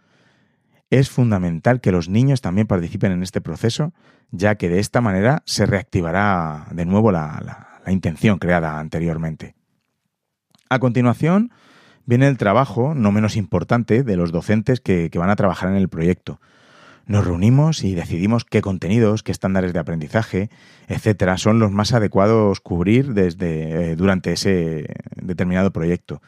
Es 0.91 1.11
fundamental 1.11 1.81
que 1.81 1.93
los 1.93 2.09
niños 2.09 2.41
también 2.41 2.67
participen 2.67 3.12
en 3.12 3.23
este 3.23 3.41
proceso, 3.41 3.93
ya 4.31 4.57
que 4.57 4.69
de 4.69 4.79
esta 4.79 5.01
manera 5.01 5.43
se 5.47 5.64
reactivará 5.64 6.66
de 6.73 6.85
nuevo 6.85 7.12
la, 7.12 7.81
intención 7.87 8.38
creada 8.38 8.79
anteriormente. 8.79 9.55
A 10.68 10.79
continuación, 10.79 11.51
viene 12.05 12.29
el 12.29 12.37
trabajo, 12.37 12.95
no 12.95 13.11
menos 13.11 13.37
importante, 13.37 14.03
de 14.03 14.16
los 14.16 14.31
docentes 14.33 14.81
que 14.81 15.11
van 15.14 15.31
a 15.31 15.37
trabajar 15.37 15.71
en 15.71 15.77
el 15.77 15.88
proyecto, 15.88 16.40
nos 17.07 17.25
reunimos 17.25 17.83
y 17.83 17.95
decidimos 17.95 18.45
qué 18.45 18.62
contenidos, 18.62 19.23
qué 19.23 19.33
estándares 19.33 19.73
de 19.73 19.79
aprendizaje, 19.79 20.51
etcétera, 20.87 21.37
son 21.37 21.59
los 21.59 21.73
más 21.73 21.92
adecuados 21.92 22.61
cubrir 22.61 23.12
desde, 23.12 23.92
eh, 23.92 23.97
durante 23.97 24.33
ese 24.33 24.87
determinado 25.16 25.73
proyecto. 25.73 26.23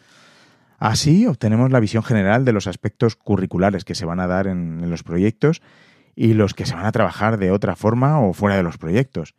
Así 0.79 1.27
obtenemos 1.27 1.71
la 1.71 1.81
visión 1.81 2.03
general 2.03 2.45
de 2.45 2.53
los 2.53 2.67
aspectos 2.67 3.17
curriculares 3.17 3.85
que 3.85 3.95
se 3.95 4.05
van 4.05 4.21
a 4.21 4.27
dar 4.27 4.47
en, 4.47 4.91
los 4.91 5.03
proyectos 5.03 5.63
y 6.17 6.35
los 6.35 6.55
que 6.55 6.67
se 6.67 6.75
van 6.75 6.87
a 6.87 6.93
trabajar 6.93 7.39
de 7.39 7.51
otra 7.51 7.77
forma 7.77 8.21
o 8.21 8.33
fuera 8.33 8.57
de 8.57 8.63
los 8.63 8.79
proyectos. 8.79 9.35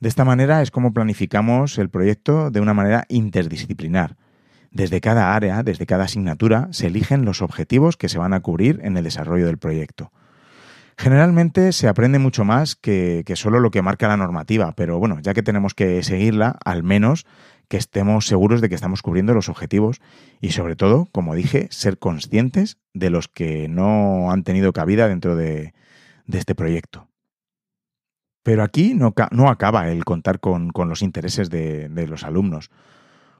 De 0.00 0.08
esta 0.08 0.24
manera 0.24 0.62
es 0.62 0.70
como 0.70 0.92
planificamos 0.92 1.78
el 1.78 1.88
proyecto 1.88 2.50
de 2.50 2.60
una 2.60 2.74
manera 2.74 3.04
interdisciplinar. 3.08 4.16
Desde 4.70 5.00
cada 5.00 5.36
área, 5.36 5.62
desde 5.62 5.86
cada 5.86 6.04
asignatura, 6.04 6.68
se 6.72 6.88
eligen 6.88 7.24
los 7.24 7.42
objetivos 7.42 7.96
que 7.96 8.08
se 8.08 8.18
van 8.18 8.32
a 8.32 8.40
cubrir 8.40 8.80
en 8.82 8.96
el 8.96 9.04
desarrollo 9.04 9.46
del 9.46 9.58
proyecto. 9.58 10.10
Generalmente 10.96 11.72
se 11.72 11.88
aprende 11.88 12.18
mucho 12.18 12.44
más 12.44 12.76
que, 12.76 13.24
solo 13.34 13.58
lo 13.58 13.70
que 13.70 13.82
marca 13.82 14.08
la 14.08 14.16
normativa, 14.16 14.72
pero 14.76 14.98
bueno, 14.98 15.18
ya 15.20 15.34
que 15.34 15.42
tenemos 15.42 15.74
que 15.74 16.02
seguirla, 16.02 16.56
al 16.64 16.82
menos 16.82 17.26
que 17.68 17.76
estemos 17.76 18.26
seguros 18.26 18.60
de 18.60 18.68
que 18.68 18.74
estamos 18.74 19.02
cubriendo 19.02 19.34
los 19.34 19.48
objetivos 19.48 20.00
y 20.40 20.50
sobre 20.50 20.76
todo, 20.76 21.08
como 21.12 21.34
dije, 21.34 21.68
ser 21.70 21.98
conscientes 21.98 22.78
de 22.92 23.10
los 23.10 23.28
que 23.28 23.68
no 23.68 24.30
han 24.30 24.44
tenido 24.44 24.72
cabida 24.72 25.08
dentro 25.08 25.36
de, 25.36 25.74
este 26.30 26.54
proyecto. 26.54 27.08
Pero 28.42 28.62
aquí 28.62 28.94
no, 28.94 29.14
acaba 29.48 29.88
el 29.88 30.04
contar 30.04 30.40
con, 30.40 30.70
los 30.74 31.02
intereses 31.02 31.48
de, 31.50 32.06
los 32.08 32.24
alumnos. 32.24 32.70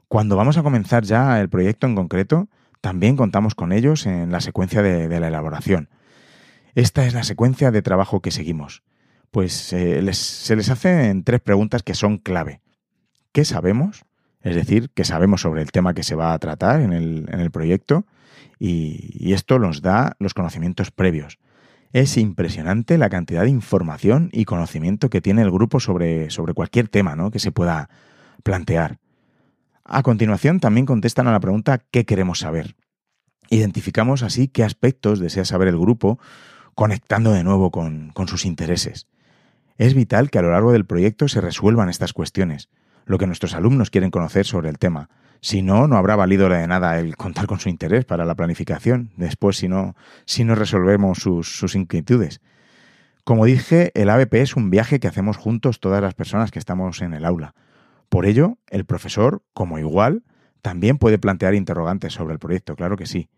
Cuando 0.08 0.36
vamos 0.36 0.56
a 0.56 0.62
comenzar 0.62 1.04
ya 1.04 1.40
el 1.40 1.48
proyecto 1.48 1.86
en 1.86 1.94
concreto, 1.94 2.48
también 2.80 3.16
contamos 3.16 3.54
con 3.54 3.72
ellos 3.72 4.06
en 4.06 4.32
la 4.32 4.40
secuencia 4.40 4.82
de 4.82 5.20
la 5.20 5.28
elaboración. 5.28 5.88
Esta 6.74 7.06
es 7.06 7.14
la 7.14 7.22
secuencia 7.22 7.70
de 7.70 7.82
trabajo 7.82 8.20
que 8.20 8.30
seguimos. 8.30 8.82
Pues 9.30 9.72
eh, 9.72 10.12
se 10.12 10.56
les 10.56 10.70
hacen 10.70 11.24
tres 11.24 11.40
preguntas 11.40 11.82
que 11.82 11.94
son 11.94 12.18
clave. 12.18 12.60
¿Qué 13.32 13.44
sabemos? 13.44 14.04
Es 14.44 14.54
decir, 14.54 14.90
¿qué 14.94 15.04
sabemos 15.04 15.40
sobre 15.40 15.62
el 15.62 15.72
tema 15.72 15.94
que 15.94 16.02
se 16.02 16.14
va 16.14 16.34
a 16.34 16.38
tratar 16.38 16.82
en 16.82 16.92
el, 16.92 17.50
proyecto? 17.50 18.04
Y, 18.58 19.32
esto 19.32 19.58
nos 19.58 19.80
da 19.80 20.16
los 20.18 20.34
conocimientos 20.34 20.90
previos. 20.90 21.38
Es 21.94 22.18
impresionante 22.18 22.98
la 22.98 23.08
cantidad 23.08 23.44
de 23.44 23.48
información 23.48 24.28
y 24.32 24.44
conocimiento 24.44 25.08
que 25.08 25.22
tiene 25.22 25.42
el 25.42 25.50
grupo 25.50 25.80
sobre, 25.80 26.28
sobre 26.30 26.52
cualquier 26.52 26.88
tema 26.88 27.16
¿no? 27.16 27.30
que 27.30 27.38
se 27.38 27.52
pueda 27.52 27.88
plantear. 28.42 28.98
A 29.82 30.02
continuación 30.02 30.60
también 30.60 30.86
contestan 30.86 31.26
a 31.26 31.32
la 31.32 31.40
pregunta 31.40 31.82
¿qué 31.90 32.04
queremos 32.04 32.40
saber? 32.40 32.76
Identificamos 33.48 34.22
así 34.22 34.48
qué 34.48 34.62
aspectos 34.62 35.20
desea 35.20 35.44
saber 35.44 35.68
el 35.68 35.78
grupo 35.78 36.18
conectando 36.74 37.32
de 37.32 37.44
nuevo 37.44 37.70
con, 37.70 38.12
sus 38.26 38.44
intereses. 38.44 39.06
Es 39.78 39.94
vital 39.94 40.30
que 40.30 40.38
a 40.38 40.42
lo 40.42 40.50
largo 40.50 40.72
del 40.72 40.84
proyecto 40.84 41.28
se 41.28 41.40
resuelvan 41.40 41.88
estas 41.88 42.12
cuestiones, 42.12 42.68
lo 43.04 43.18
que 43.18 43.26
nuestros 43.26 43.54
alumnos 43.54 43.90
quieren 43.90 44.10
conocer 44.10 44.46
sobre 44.46 44.68
el 44.68 44.78
tema. 44.78 45.08
Si 45.40 45.62
no, 45.62 45.88
no 45.88 45.96
habrá 45.96 46.16
valido 46.16 46.48
de 46.48 46.66
nada 46.66 46.98
el 46.98 47.16
contar 47.16 47.46
con 47.46 47.60
su 47.60 47.68
interés 47.68 48.04
para 48.04 48.24
la 48.24 48.34
planificación, 48.34 49.10
después 49.16 49.58
si 49.58 49.68
no, 49.68 49.94
si 50.24 50.44
no 50.44 50.54
resolvemos 50.54 51.18
sus, 51.18 51.56
sus 51.58 51.74
inquietudes. 51.74 52.40
Como 53.24 53.44
dije, 53.44 53.90
el 53.94 54.10
ABP 54.10 54.34
es 54.34 54.56
un 54.56 54.70
viaje 54.70 55.00
que 55.00 55.08
hacemos 55.08 55.36
juntos 55.36 55.80
todas 55.80 56.02
las 56.02 56.14
personas 56.14 56.50
que 56.50 56.58
estamos 56.58 57.02
en 57.02 57.14
el 57.14 57.24
aula. 57.24 57.54
Por 58.08 58.26
ello, 58.26 58.58
el 58.68 58.84
profesor, 58.84 59.42
como 59.54 59.78
igual, 59.78 60.22
también 60.62 60.98
puede 60.98 61.18
plantear 61.18 61.54
interrogantes 61.54 62.14
sobre 62.14 62.32
el 62.32 62.38
proyecto, 62.38 62.76
claro 62.76 62.96
que 62.96 63.06
sí. 63.06 63.28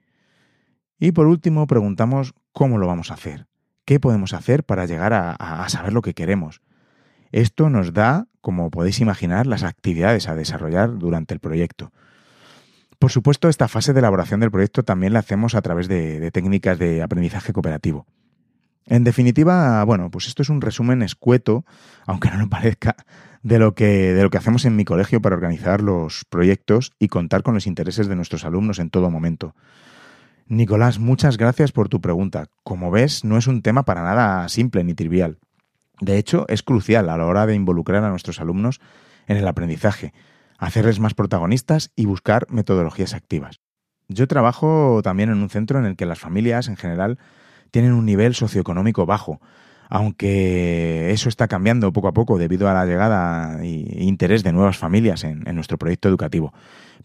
Y 0.98 1.12
por 1.12 1.26
último, 1.26 1.66
preguntamos 1.66 2.34
cómo 2.52 2.78
lo 2.78 2.86
vamos 2.86 3.10
a 3.10 3.14
hacer. 3.14 3.46
¿Qué 3.84 4.00
podemos 4.00 4.32
hacer 4.32 4.64
para 4.64 4.86
llegar 4.86 5.12
a, 5.12 5.68
saber 5.68 5.92
lo 5.92 6.02
que 6.02 6.14
queremos? 6.14 6.60
Esto 7.32 7.70
nos 7.70 7.92
da, 7.92 8.26
como 8.40 8.70
podéis 8.70 9.00
imaginar, 9.00 9.46
las 9.46 9.62
actividades 9.62 10.28
a 10.28 10.34
desarrollar 10.34 10.98
durante 10.98 11.34
el 11.34 11.40
proyecto. 11.40 11.92
Por 12.98 13.10
supuesto, 13.10 13.48
esta 13.48 13.68
fase 13.68 13.92
de 13.92 13.98
elaboración 13.98 14.40
del 14.40 14.50
proyecto 14.50 14.82
también 14.82 15.12
la 15.12 15.18
hacemos 15.18 15.54
a 15.54 15.62
través 15.62 15.88
de, 15.88 16.30
técnicas 16.30 16.78
de 16.78 17.02
aprendizaje 17.02 17.52
cooperativo. 17.52 18.06
En 18.86 19.04
definitiva, 19.04 19.84
bueno, 19.84 20.10
pues 20.10 20.28
esto 20.28 20.42
es 20.42 20.48
un 20.48 20.60
resumen 20.60 21.02
escueto, 21.02 21.64
aunque 22.06 22.30
no 22.30 22.38
lo 22.38 22.48
parezca, 22.48 22.96
de 23.42 23.58
lo 23.58 23.74
que, 23.74 24.14
de 24.14 24.22
lo 24.22 24.30
que 24.30 24.38
hacemos 24.38 24.64
en 24.64 24.76
mi 24.76 24.84
colegio 24.84 25.20
para 25.20 25.36
organizar 25.36 25.82
los 25.82 26.24
proyectos 26.24 26.92
y 26.98 27.08
contar 27.08 27.42
con 27.42 27.54
los 27.54 27.66
intereses 27.66 28.06
de 28.06 28.16
nuestros 28.16 28.44
alumnos 28.44 28.78
en 28.78 28.90
todo 28.90 29.10
momento. 29.10 29.54
Nicolás, 30.46 31.00
muchas 31.00 31.36
gracias 31.36 31.72
por 31.72 31.88
tu 31.88 32.00
pregunta. 32.00 32.46
Como 32.62 32.92
ves, 32.92 33.24
no 33.24 33.36
es 33.36 33.48
un 33.48 33.62
tema 33.62 33.84
para 33.84 34.04
nada 34.04 34.48
simple 34.48 34.84
ni 34.84 34.94
trivial. 34.94 35.38
De 36.00 36.18
hecho, 36.18 36.44
es 36.48 36.62
crucial 36.62 37.08
a 37.08 37.16
la 37.16 37.26
hora 37.26 37.46
de 37.46 37.54
involucrar 37.54 38.04
a 38.04 38.10
nuestros 38.10 38.40
alumnos 38.40 38.80
en 39.26 39.36
el 39.36 39.48
aprendizaje, 39.48 40.12
hacerles 40.58 41.00
más 41.00 41.14
protagonistas 41.14 41.90
y 41.96 42.06
buscar 42.06 42.46
metodologías 42.50 43.14
activas. 43.14 43.60
Yo 44.08 44.28
trabajo 44.28 45.00
también 45.02 45.30
en 45.30 45.42
un 45.42 45.50
centro 45.50 45.78
en 45.78 45.86
el 45.86 45.96
que 45.96 46.06
las 46.06 46.20
familias 46.20 46.68
en 46.68 46.76
general 46.76 47.18
tienen 47.70 47.92
un 47.92 48.06
nivel 48.06 48.34
socioeconómico 48.34 49.06
bajo, 49.06 49.40
aunque 49.88 51.10
eso 51.10 51.28
está 51.28 51.48
cambiando 51.48 51.92
poco 51.92 52.08
a 52.08 52.12
poco 52.12 52.38
debido 52.38 52.68
a 52.68 52.74
la 52.74 52.86
llegada 52.86 53.62
e 53.62 54.04
interés 54.04 54.42
de 54.42 54.52
nuevas 54.52 54.76
familias 54.76 55.24
en, 55.24 55.44
nuestro 55.54 55.78
proyecto 55.78 56.08
educativo. 56.08 56.52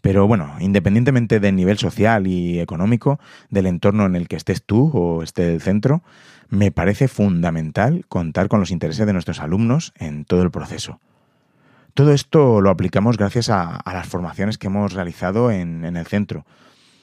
Pero 0.00 0.26
bueno, 0.26 0.54
independientemente 0.58 1.38
del 1.38 1.54
nivel 1.54 1.78
social 1.78 2.26
y 2.26 2.58
económico, 2.60 3.20
del 3.50 3.66
entorno 3.66 4.04
en 4.06 4.16
el 4.16 4.26
que 4.26 4.36
estés 4.36 4.64
tú 4.64 4.90
o 4.92 5.22
esté 5.22 5.54
el 5.54 5.60
centro, 5.60 6.02
me 6.48 6.70
parece 6.70 7.08
fundamental 7.08 8.04
contar 8.08 8.48
con 8.48 8.60
los 8.60 8.70
intereses 8.70 9.06
de 9.06 9.12
nuestros 9.12 9.40
alumnos 9.40 9.92
en 9.96 10.24
todo 10.24 10.42
el 10.42 10.50
proceso. 10.50 11.00
Todo 11.94 12.12
esto 12.14 12.62
lo 12.62 12.70
aplicamos 12.70 13.18
gracias 13.18 13.50
a, 13.50 13.82
las 13.84 14.06
formaciones 14.06 14.56
que 14.56 14.68
hemos 14.68 14.94
realizado 14.94 15.50
en, 15.50 15.84
el 15.84 16.06
centro. 16.06 16.46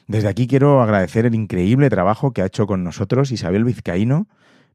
Desde 0.08 0.28
aquí 0.28 0.48
quiero 0.48 0.82
agradecer 0.82 1.26
el 1.26 1.34
increíble 1.36 1.88
trabajo 1.90 2.32
que 2.32 2.42
ha 2.42 2.46
hecho 2.46 2.66
con 2.66 2.82
nosotros 2.82 3.30
Isabel 3.30 3.64
Vizcaíno, 3.64 4.26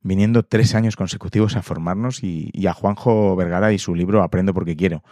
viniendo 0.05 0.43
tres 0.43 0.75
años 0.75 0.95
consecutivos 0.95 1.55
a 1.55 1.63
formarnos, 1.63 2.23
y, 2.23 2.51
a 2.67 2.73
Juanjo 2.73 3.35
Vergara 3.35 3.73
y 3.73 3.79
su 3.79 3.95
libro 3.95 4.21
Aprendo 4.21 4.53
porque 4.53 4.75
quiero, 4.75 5.03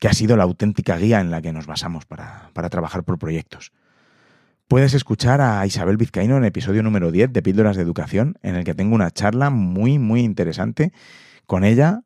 que 0.00 0.08
ha 0.08 0.12
sido 0.12 0.36
la 0.36 0.42
auténtica 0.42 0.98
guía 0.98 1.20
en 1.20 1.30
la 1.30 1.40
que 1.40 1.52
nos 1.52 1.66
basamos 1.66 2.04
para, 2.04 2.50
para 2.52 2.68
trabajar 2.68 3.04
por 3.04 3.18
proyectos. 3.18 3.72
Puedes 4.66 4.92
escuchar 4.92 5.40
a 5.40 5.64
Isabel 5.66 5.96
Vizcaíno 5.96 6.36
en 6.36 6.42
el 6.42 6.48
episodio 6.48 6.82
número 6.82 7.12
10 7.12 7.32
de 7.32 7.42
Píldoras 7.42 7.76
de 7.76 7.82
Educación, 7.82 8.36
en 8.42 8.56
el 8.56 8.64
que 8.64 8.74
tengo 8.74 8.96
una 8.96 9.12
charla 9.12 9.50
muy, 9.50 10.00
muy 10.00 10.22
interesante 10.22 10.92
con 11.46 11.62
ella 11.62 12.00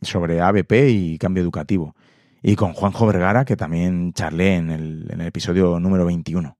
sobre 0.00 0.40
ABP 0.40 0.72
y 0.88 1.18
cambio 1.18 1.42
educativo. 1.42 1.94
Y 2.42 2.56
con 2.56 2.72
Juanjo 2.72 3.06
Vergara, 3.06 3.44
que 3.44 3.56
también 3.56 4.14
charlé 4.14 4.56
en 4.56 4.70
el, 4.70 5.20
episodio 5.20 5.78
número 5.78 6.06
21. 6.06 6.56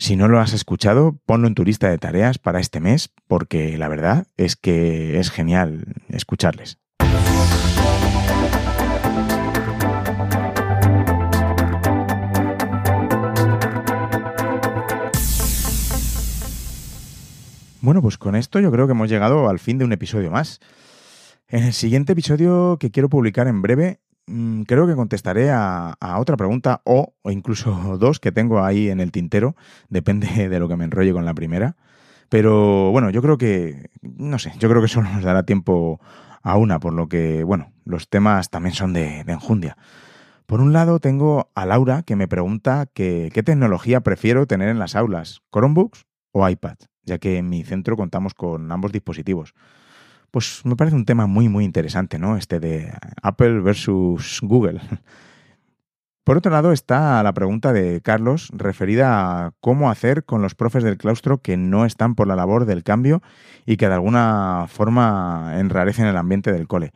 Si 0.00 0.14
no 0.14 0.28
lo 0.28 0.38
has 0.38 0.52
escuchado, 0.52 1.18
ponlo 1.26 1.48
en 1.48 1.56
tu 1.56 1.64
lista 1.64 1.90
de 1.90 1.98
tareas 1.98 2.38
para 2.38 2.60
este 2.60 2.78
mes, 2.78 3.10
porque 3.26 3.76
la 3.76 3.88
verdad 3.88 4.28
es 4.36 4.54
que 4.54 5.18
es 5.18 5.28
genial 5.32 5.96
escucharles. 6.08 6.78
Bueno, 17.80 18.00
pues 18.00 18.18
con 18.18 18.36
esto 18.36 18.60
yo 18.60 18.70
creo 18.70 18.86
que 18.86 18.92
hemos 18.92 19.10
llegado 19.10 19.48
al 19.48 19.58
fin 19.58 19.78
de 19.78 19.84
un 19.84 19.92
episodio 19.92 20.30
más. 20.30 20.60
En 21.48 21.64
el 21.64 21.72
siguiente 21.72 22.12
episodio 22.12 22.76
que 22.78 22.92
quiero 22.92 23.08
publicar 23.08 23.48
en 23.48 23.62
breve, 23.62 23.98
creo 24.66 24.86
que 24.86 24.94
contestaré 24.94 25.50
a, 25.50 25.96
otra 26.18 26.36
pregunta 26.36 26.80
o, 26.84 27.14
incluso 27.24 27.72
dos 27.98 28.20
que 28.20 28.32
tengo 28.32 28.64
ahí 28.64 28.88
en 28.88 29.00
el 29.00 29.12
tintero, 29.12 29.56
depende 29.88 30.48
de 30.48 30.58
lo 30.58 30.68
que 30.68 30.76
me 30.76 30.84
enrolle 30.84 31.12
con 31.12 31.24
la 31.24 31.34
primera. 31.34 31.76
Pero 32.28 32.90
bueno, 32.90 33.10
yo 33.10 33.22
creo 33.22 33.38
que, 33.38 33.90
no 34.02 34.38
sé, 34.38 34.52
yo 34.58 34.68
creo 34.68 34.82
que 34.82 34.88
solo 34.88 35.08
nos 35.10 35.22
dará 35.22 35.44
tiempo 35.44 35.98
a 36.42 36.56
una, 36.56 36.78
por 36.78 36.92
lo 36.92 37.08
que, 37.08 37.42
bueno, 37.42 37.72
los 37.84 38.08
temas 38.08 38.50
también 38.50 38.74
son 38.74 38.92
de, 38.92 39.20
enjundia. 39.20 39.76
Por 40.46 40.60
un 40.60 40.72
lado 40.72 40.98
tengo 40.98 41.50
a 41.54 41.64
Laura 41.64 42.02
que 42.02 42.16
me 42.16 42.28
pregunta 42.28 42.86
qué 42.92 43.42
tecnología 43.44 44.00
prefiero 44.00 44.46
tener 44.46 44.68
en 44.68 44.78
las 44.78 44.94
aulas, 44.94 45.40
Chromebooks 45.52 46.06
o 46.32 46.48
iPad, 46.48 46.76
ya 47.02 47.18
que 47.18 47.38
en 47.38 47.48
mi 47.48 47.64
centro 47.64 47.96
contamos 47.96 48.34
con 48.34 48.70
ambos 48.70 48.92
dispositivos. 48.92 49.54
Pues 50.30 50.60
me 50.64 50.76
parece 50.76 50.96
un 50.96 51.06
tema 51.06 51.26
muy, 51.26 51.48
muy 51.48 51.64
interesante, 51.64 52.18
¿no? 52.18 52.36
Este 52.36 52.60
de 52.60 52.92
Apple 53.22 53.60
versus 53.60 54.40
Google. 54.42 54.80
Por 56.28 56.36
otro 56.36 56.52
lado 56.52 56.72
está 56.72 57.22
la 57.22 57.32
pregunta 57.32 57.72
de 57.72 58.02
Carlos 58.02 58.50
referida 58.52 59.46
a 59.46 59.52
cómo 59.62 59.90
hacer 59.90 60.24
con 60.24 60.42
los 60.42 60.54
profes 60.54 60.84
del 60.84 60.98
claustro 60.98 61.38
que 61.38 61.56
no 61.56 61.86
están 61.86 62.14
por 62.14 62.26
la 62.26 62.36
labor 62.36 62.66
del 62.66 62.84
cambio 62.84 63.22
y 63.64 63.78
que 63.78 63.88
de 63.88 63.94
alguna 63.94 64.66
forma 64.68 65.54
enrarecen 65.56 66.04
el 66.04 66.18
ambiente 66.18 66.52
del 66.52 66.68
cole. 66.68 66.92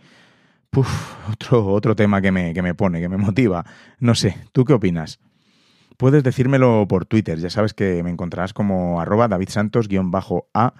Puf, 0.68 0.86
otro, 1.32 1.66
otro 1.68 1.96
tema 1.96 2.20
que 2.20 2.30
me, 2.30 2.52
que 2.52 2.60
me 2.60 2.74
pone, 2.74 3.00
que 3.00 3.08
me 3.08 3.16
motiva. 3.16 3.64
No 3.98 4.14
sé, 4.14 4.36
¿tú 4.52 4.66
qué 4.66 4.74
opinas? 4.74 5.18
Puedes 5.96 6.22
decírmelo 6.22 6.86
por 6.86 7.06
Twitter, 7.06 7.38
ya 7.38 7.48
sabes 7.48 7.72
que 7.72 8.02
me 8.02 8.10
encontrarás 8.10 8.52
como 8.52 9.00
arroba 9.00 9.28
davidsantos-a 9.28 10.74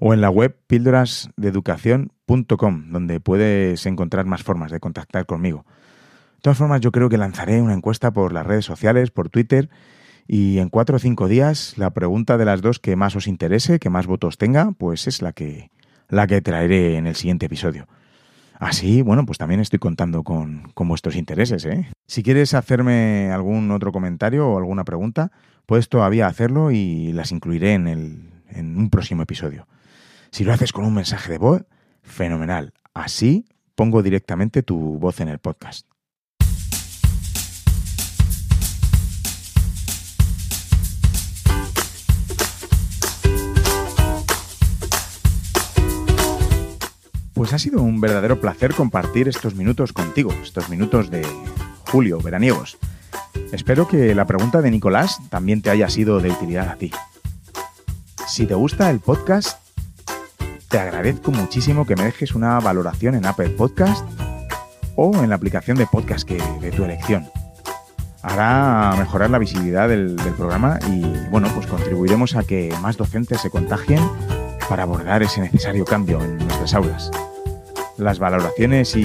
o 0.00 0.12
en 0.14 0.20
la 0.20 0.30
web 0.30 0.56
píldorasdeeducación.com, 0.66 2.90
donde 2.90 3.20
puedes 3.20 3.86
encontrar 3.86 4.26
más 4.26 4.42
formas 4.42 4.72
de 4.72 4.80
contactar 4.80 5.26
conmigo. 5.26 5.64
De 6.36 6.40
todas 6.42 6.58
formas, 6.58 6.80
yo 6.80 6.90
creo 6.90 7.10
que 7.10 7.18
lanzaré 7.18 7.60
una 7.60 7.74
encuesta 7.74 8.10
por 8.10 8.32
las 8.32 8.46
redes 8.46 8.64
sociales, 8.64 9.10
por 9.10 9.28
Twitter, 9.28 9.68
y 10.26 10.56
en 10.58 10.70
cuatro 10.70 10.96
o 10.96 10.98
cinco 10.98 11.28
días 11.28 11.74
la 11.76 11.90
pregunta 11.90 12.38
de 12.38 12.46
las 12.46 12.62
dos 12.62 12.78
que 12.78 12.96
más 12.96 13.14
os 13.14 13.26
interese, 13.26 13.78
que 13.78 13.90
más 13.90 14.06
votos 14.06 14.38
tenga, 14.38 14.72
pues 14.72 15.06
es 15.06 15.20
la 15.20 15.32
que, 15.32 15.70
la 16.08 16.26
que 16.26 16.40
traeré 16.40 16.96
en 16.96 17.06
el 17.06 17.14
siguiente 17.14 17.44
episodio. 17.46 17.86
Así, 18.58 19.02
bueno, 19.02 19.26
pues 19.26 19.36
también 19.38 19.60
estoy 19.60 19.78
contando 19.78 20.22
con, 20.22 20.70
con, 20.74 20.88
vuestros 20.88 21.16
intereses. 21.16 21.66
¿eh? 21.66 21.90
Si 22.06 22.22
quieres 22.22 22.54
hacerme 22.54 23.30
algún 23.32 23.70
otro 23.70 23.92
comentario 23.92 24.48
o 24.48 24.56
alguna 24.58 24.84
pregunta, 24.84 25.30
puedes 25.66 25.88
todavía 25.88 26.26
hacerlo 26.26 26.70
y 26.70 27.12
las 27.12 27.32
incluiré 27.32 27.74
en, 27.74 27.88
el, 27.88 28.30
en 28.50 28.78
un 28.78 28.90
próximo 28.90 29.22
episodio. 29.22 29.66
Si 30.30 30.44
lo 30.44 30.52
haces 30.52 30.72
con 30.72 30.84
un 30.84 30.94
mensaje 30.94 31.32
de 31.32 31.38
voz, 31.38 31.64
fenomenal. 32.02 32.72
Así 32.94 33.46
pongo 33.74 34.02
directamente 34.02 34.62
tu 34.62 34.98
voz 34.98 35.20
en 35.20 35.28
el 35.28 35.38
podcast. 35.38 35.86
Pues 47.34 47.54
ha 47.54 47.58
sido 47.58 47.82
un 47.82 48.00
verdadero 48.00 48.40
placer 48.40 48.74
compartir 48.74 49.26
estos 49.26 49.54
minutos 49.54 49.92
contigo, 49.92 50.30
estos 50.42 50.68
minutos 50.68 51.10
de 51.10 51.26
julio, 51.88 52.20
veraniegos. 52.20 52.76
Espero 53.50 53.88
que 53.88 54.14
la 54.14 54.26
pregunta 54.26 54.60
de 54.60 54.70
Nicolás 54.70 55.18
también 55.30 55.62
te 55.62 55.70
haya 55.70 55.88
sido 55.88 56.20
de 56.20 56.30
utilidad 56.30 56.68
a 56.68 56.76
ti. 56.76 56.92
Si 58.28 58.46
te 58.46 58.54
gusta 58.54 58.90
el 58.90 59.00
podcast, 59.00 59.58
te 60.70 60.78
agradezco 60.78 61.32
muchísimo 61.32 61.84
que 61.84 61.96
me 61.96 62.04
dejes 62.04 62.36
una 62.36 62.60
valoración 62.60 63.16
en 63.16 63.26
Apple 63.26 63.50
Podcast 63.50 64.06
o 64.94 65.12
en 65.20 65.30
la 65.30 65.34
aplicación 65.34 65.76
de 65.76 65.84
podcast 65.86 66.26
que, 66.26 66.40
de 66.60 66.70
tu 66.70 66.84
elección. 66.84 67.28
Hará 68.22 68.94
mejorar 68.96 69.30
la 69.30 69.38
visibilidad 69.38 69.88
del, 69.88 70.14
programa 70.36 70.78
y 70.88 71.02
bueno, 71.30 71.48
pues 71.54 71.66
contribuiremos 71.66 72.36
a 72.36 72.44
que 72.44 72.72
más 72.80 72.96
docentes 72.96 73.40
se 73.40 73.50
contagien 73.50 74.00
para 74.68 74.84
abordar 74.84 75.24
ese 75.24 75.40
necesario 75.40 75.84
cambio 75.84 76.22
en 76.22 76.38
nuestras 76.38 76.72
aulas. 76.74 77.10
Las 77.98 78.20
valoraciones 78.20 78.94
y 78.94 79.04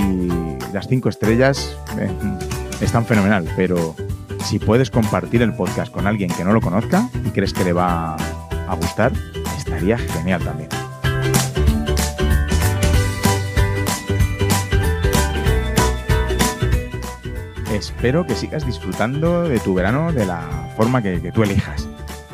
las 0.72 0.88
cinco 0.88 1.10
estrellas 1.10 1.76
eh, 1.98 2.12
están 2.80 3.06
fenomenal, 3.06 3.50
pero 3.56 3.96
si 4.44 4.60
puedes 4.60 4.92
compartir 4.92 5.42
el 5.42 5.56
podcast 5.56 5.92
con 5.92 6.06
alguien 6.06 6.30
que 6.30 6.44
no 6.44 6.54
lo 6.54 6.62
conozca 6.62 7.10
y 7.26 7.30
crees 7.32 7.54
que 7.54 7.64
le 7.64 7.74
va 7.74 8.16
a 8.16 8.76
gustar, 8.76 9.12
estaría 9.58 9.98
genial 9.98 10.44
también. 10.44 10.70
Espero 17.76 18.26
que 18.26 18.36
sigas 18.36 18.66
disfrutando 18.66 19.50
de 19.50 19.60
tu 19.60 19.74
verano 19.74 20.14
de 20.14 20.26
la 20.26 20.40
forma 20.78 21.02
que, 21.02 21.20
tú 21.34 21.44
elijas. 21.44 21.90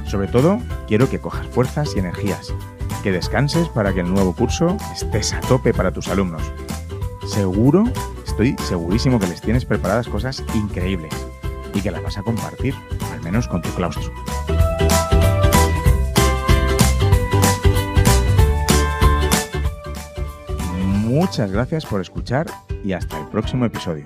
Sobre 0.05 0.27
todo, 0.27 0.59
quiero 0.87 1.09
que 1.09 1.17
cojas 1.17 1.47
fuerzas 1.47 1.95
y 1.95 1.99
energías, 1.99 2.53
que 3.01 3.11
descanses 3.11 3.67
para 3.67 3.91
que 3.91 4.01
el 4.01 4.13
nuevo 4.13 4.35
curso 4.35 4.77
estés 4.93 5.33
a 5.33 5.41
tope 5.41 5.73
para 5.73 5.91
tus 5.91 6.09
alumnos. 6.09 6.43
Seguro, 7.27 7.85
estoy 8.23 8.55
segurísimo 8.67 9.19
que 9.19 9.25
les 9.25 9.41
tienes 9.41 9.65
preparadas 9.65 10.07
cosas 10.07 10.43
increíbles 10.53 11.13
y 11.73 11.81
que 11.81 11.89
las 11.89 12.03
vas 12.03 12.19
a 12.19 12.21
compartir, 12.21 12.75
al 13.11 13.21
menos 13.21 13.47
con 13.47 13.63
tu 13.63 13.69
claustro. 13.71 14.13
Muchas 20.77 21.51
gracias 21.51 21.83
por 21.87 21.99
escuchar 21.99 22.45
y 22.83 22.93
hasta 22.93 23.17
el 23.19 23.27
próximo 23.29 23.65
episodio. 23.65 24.05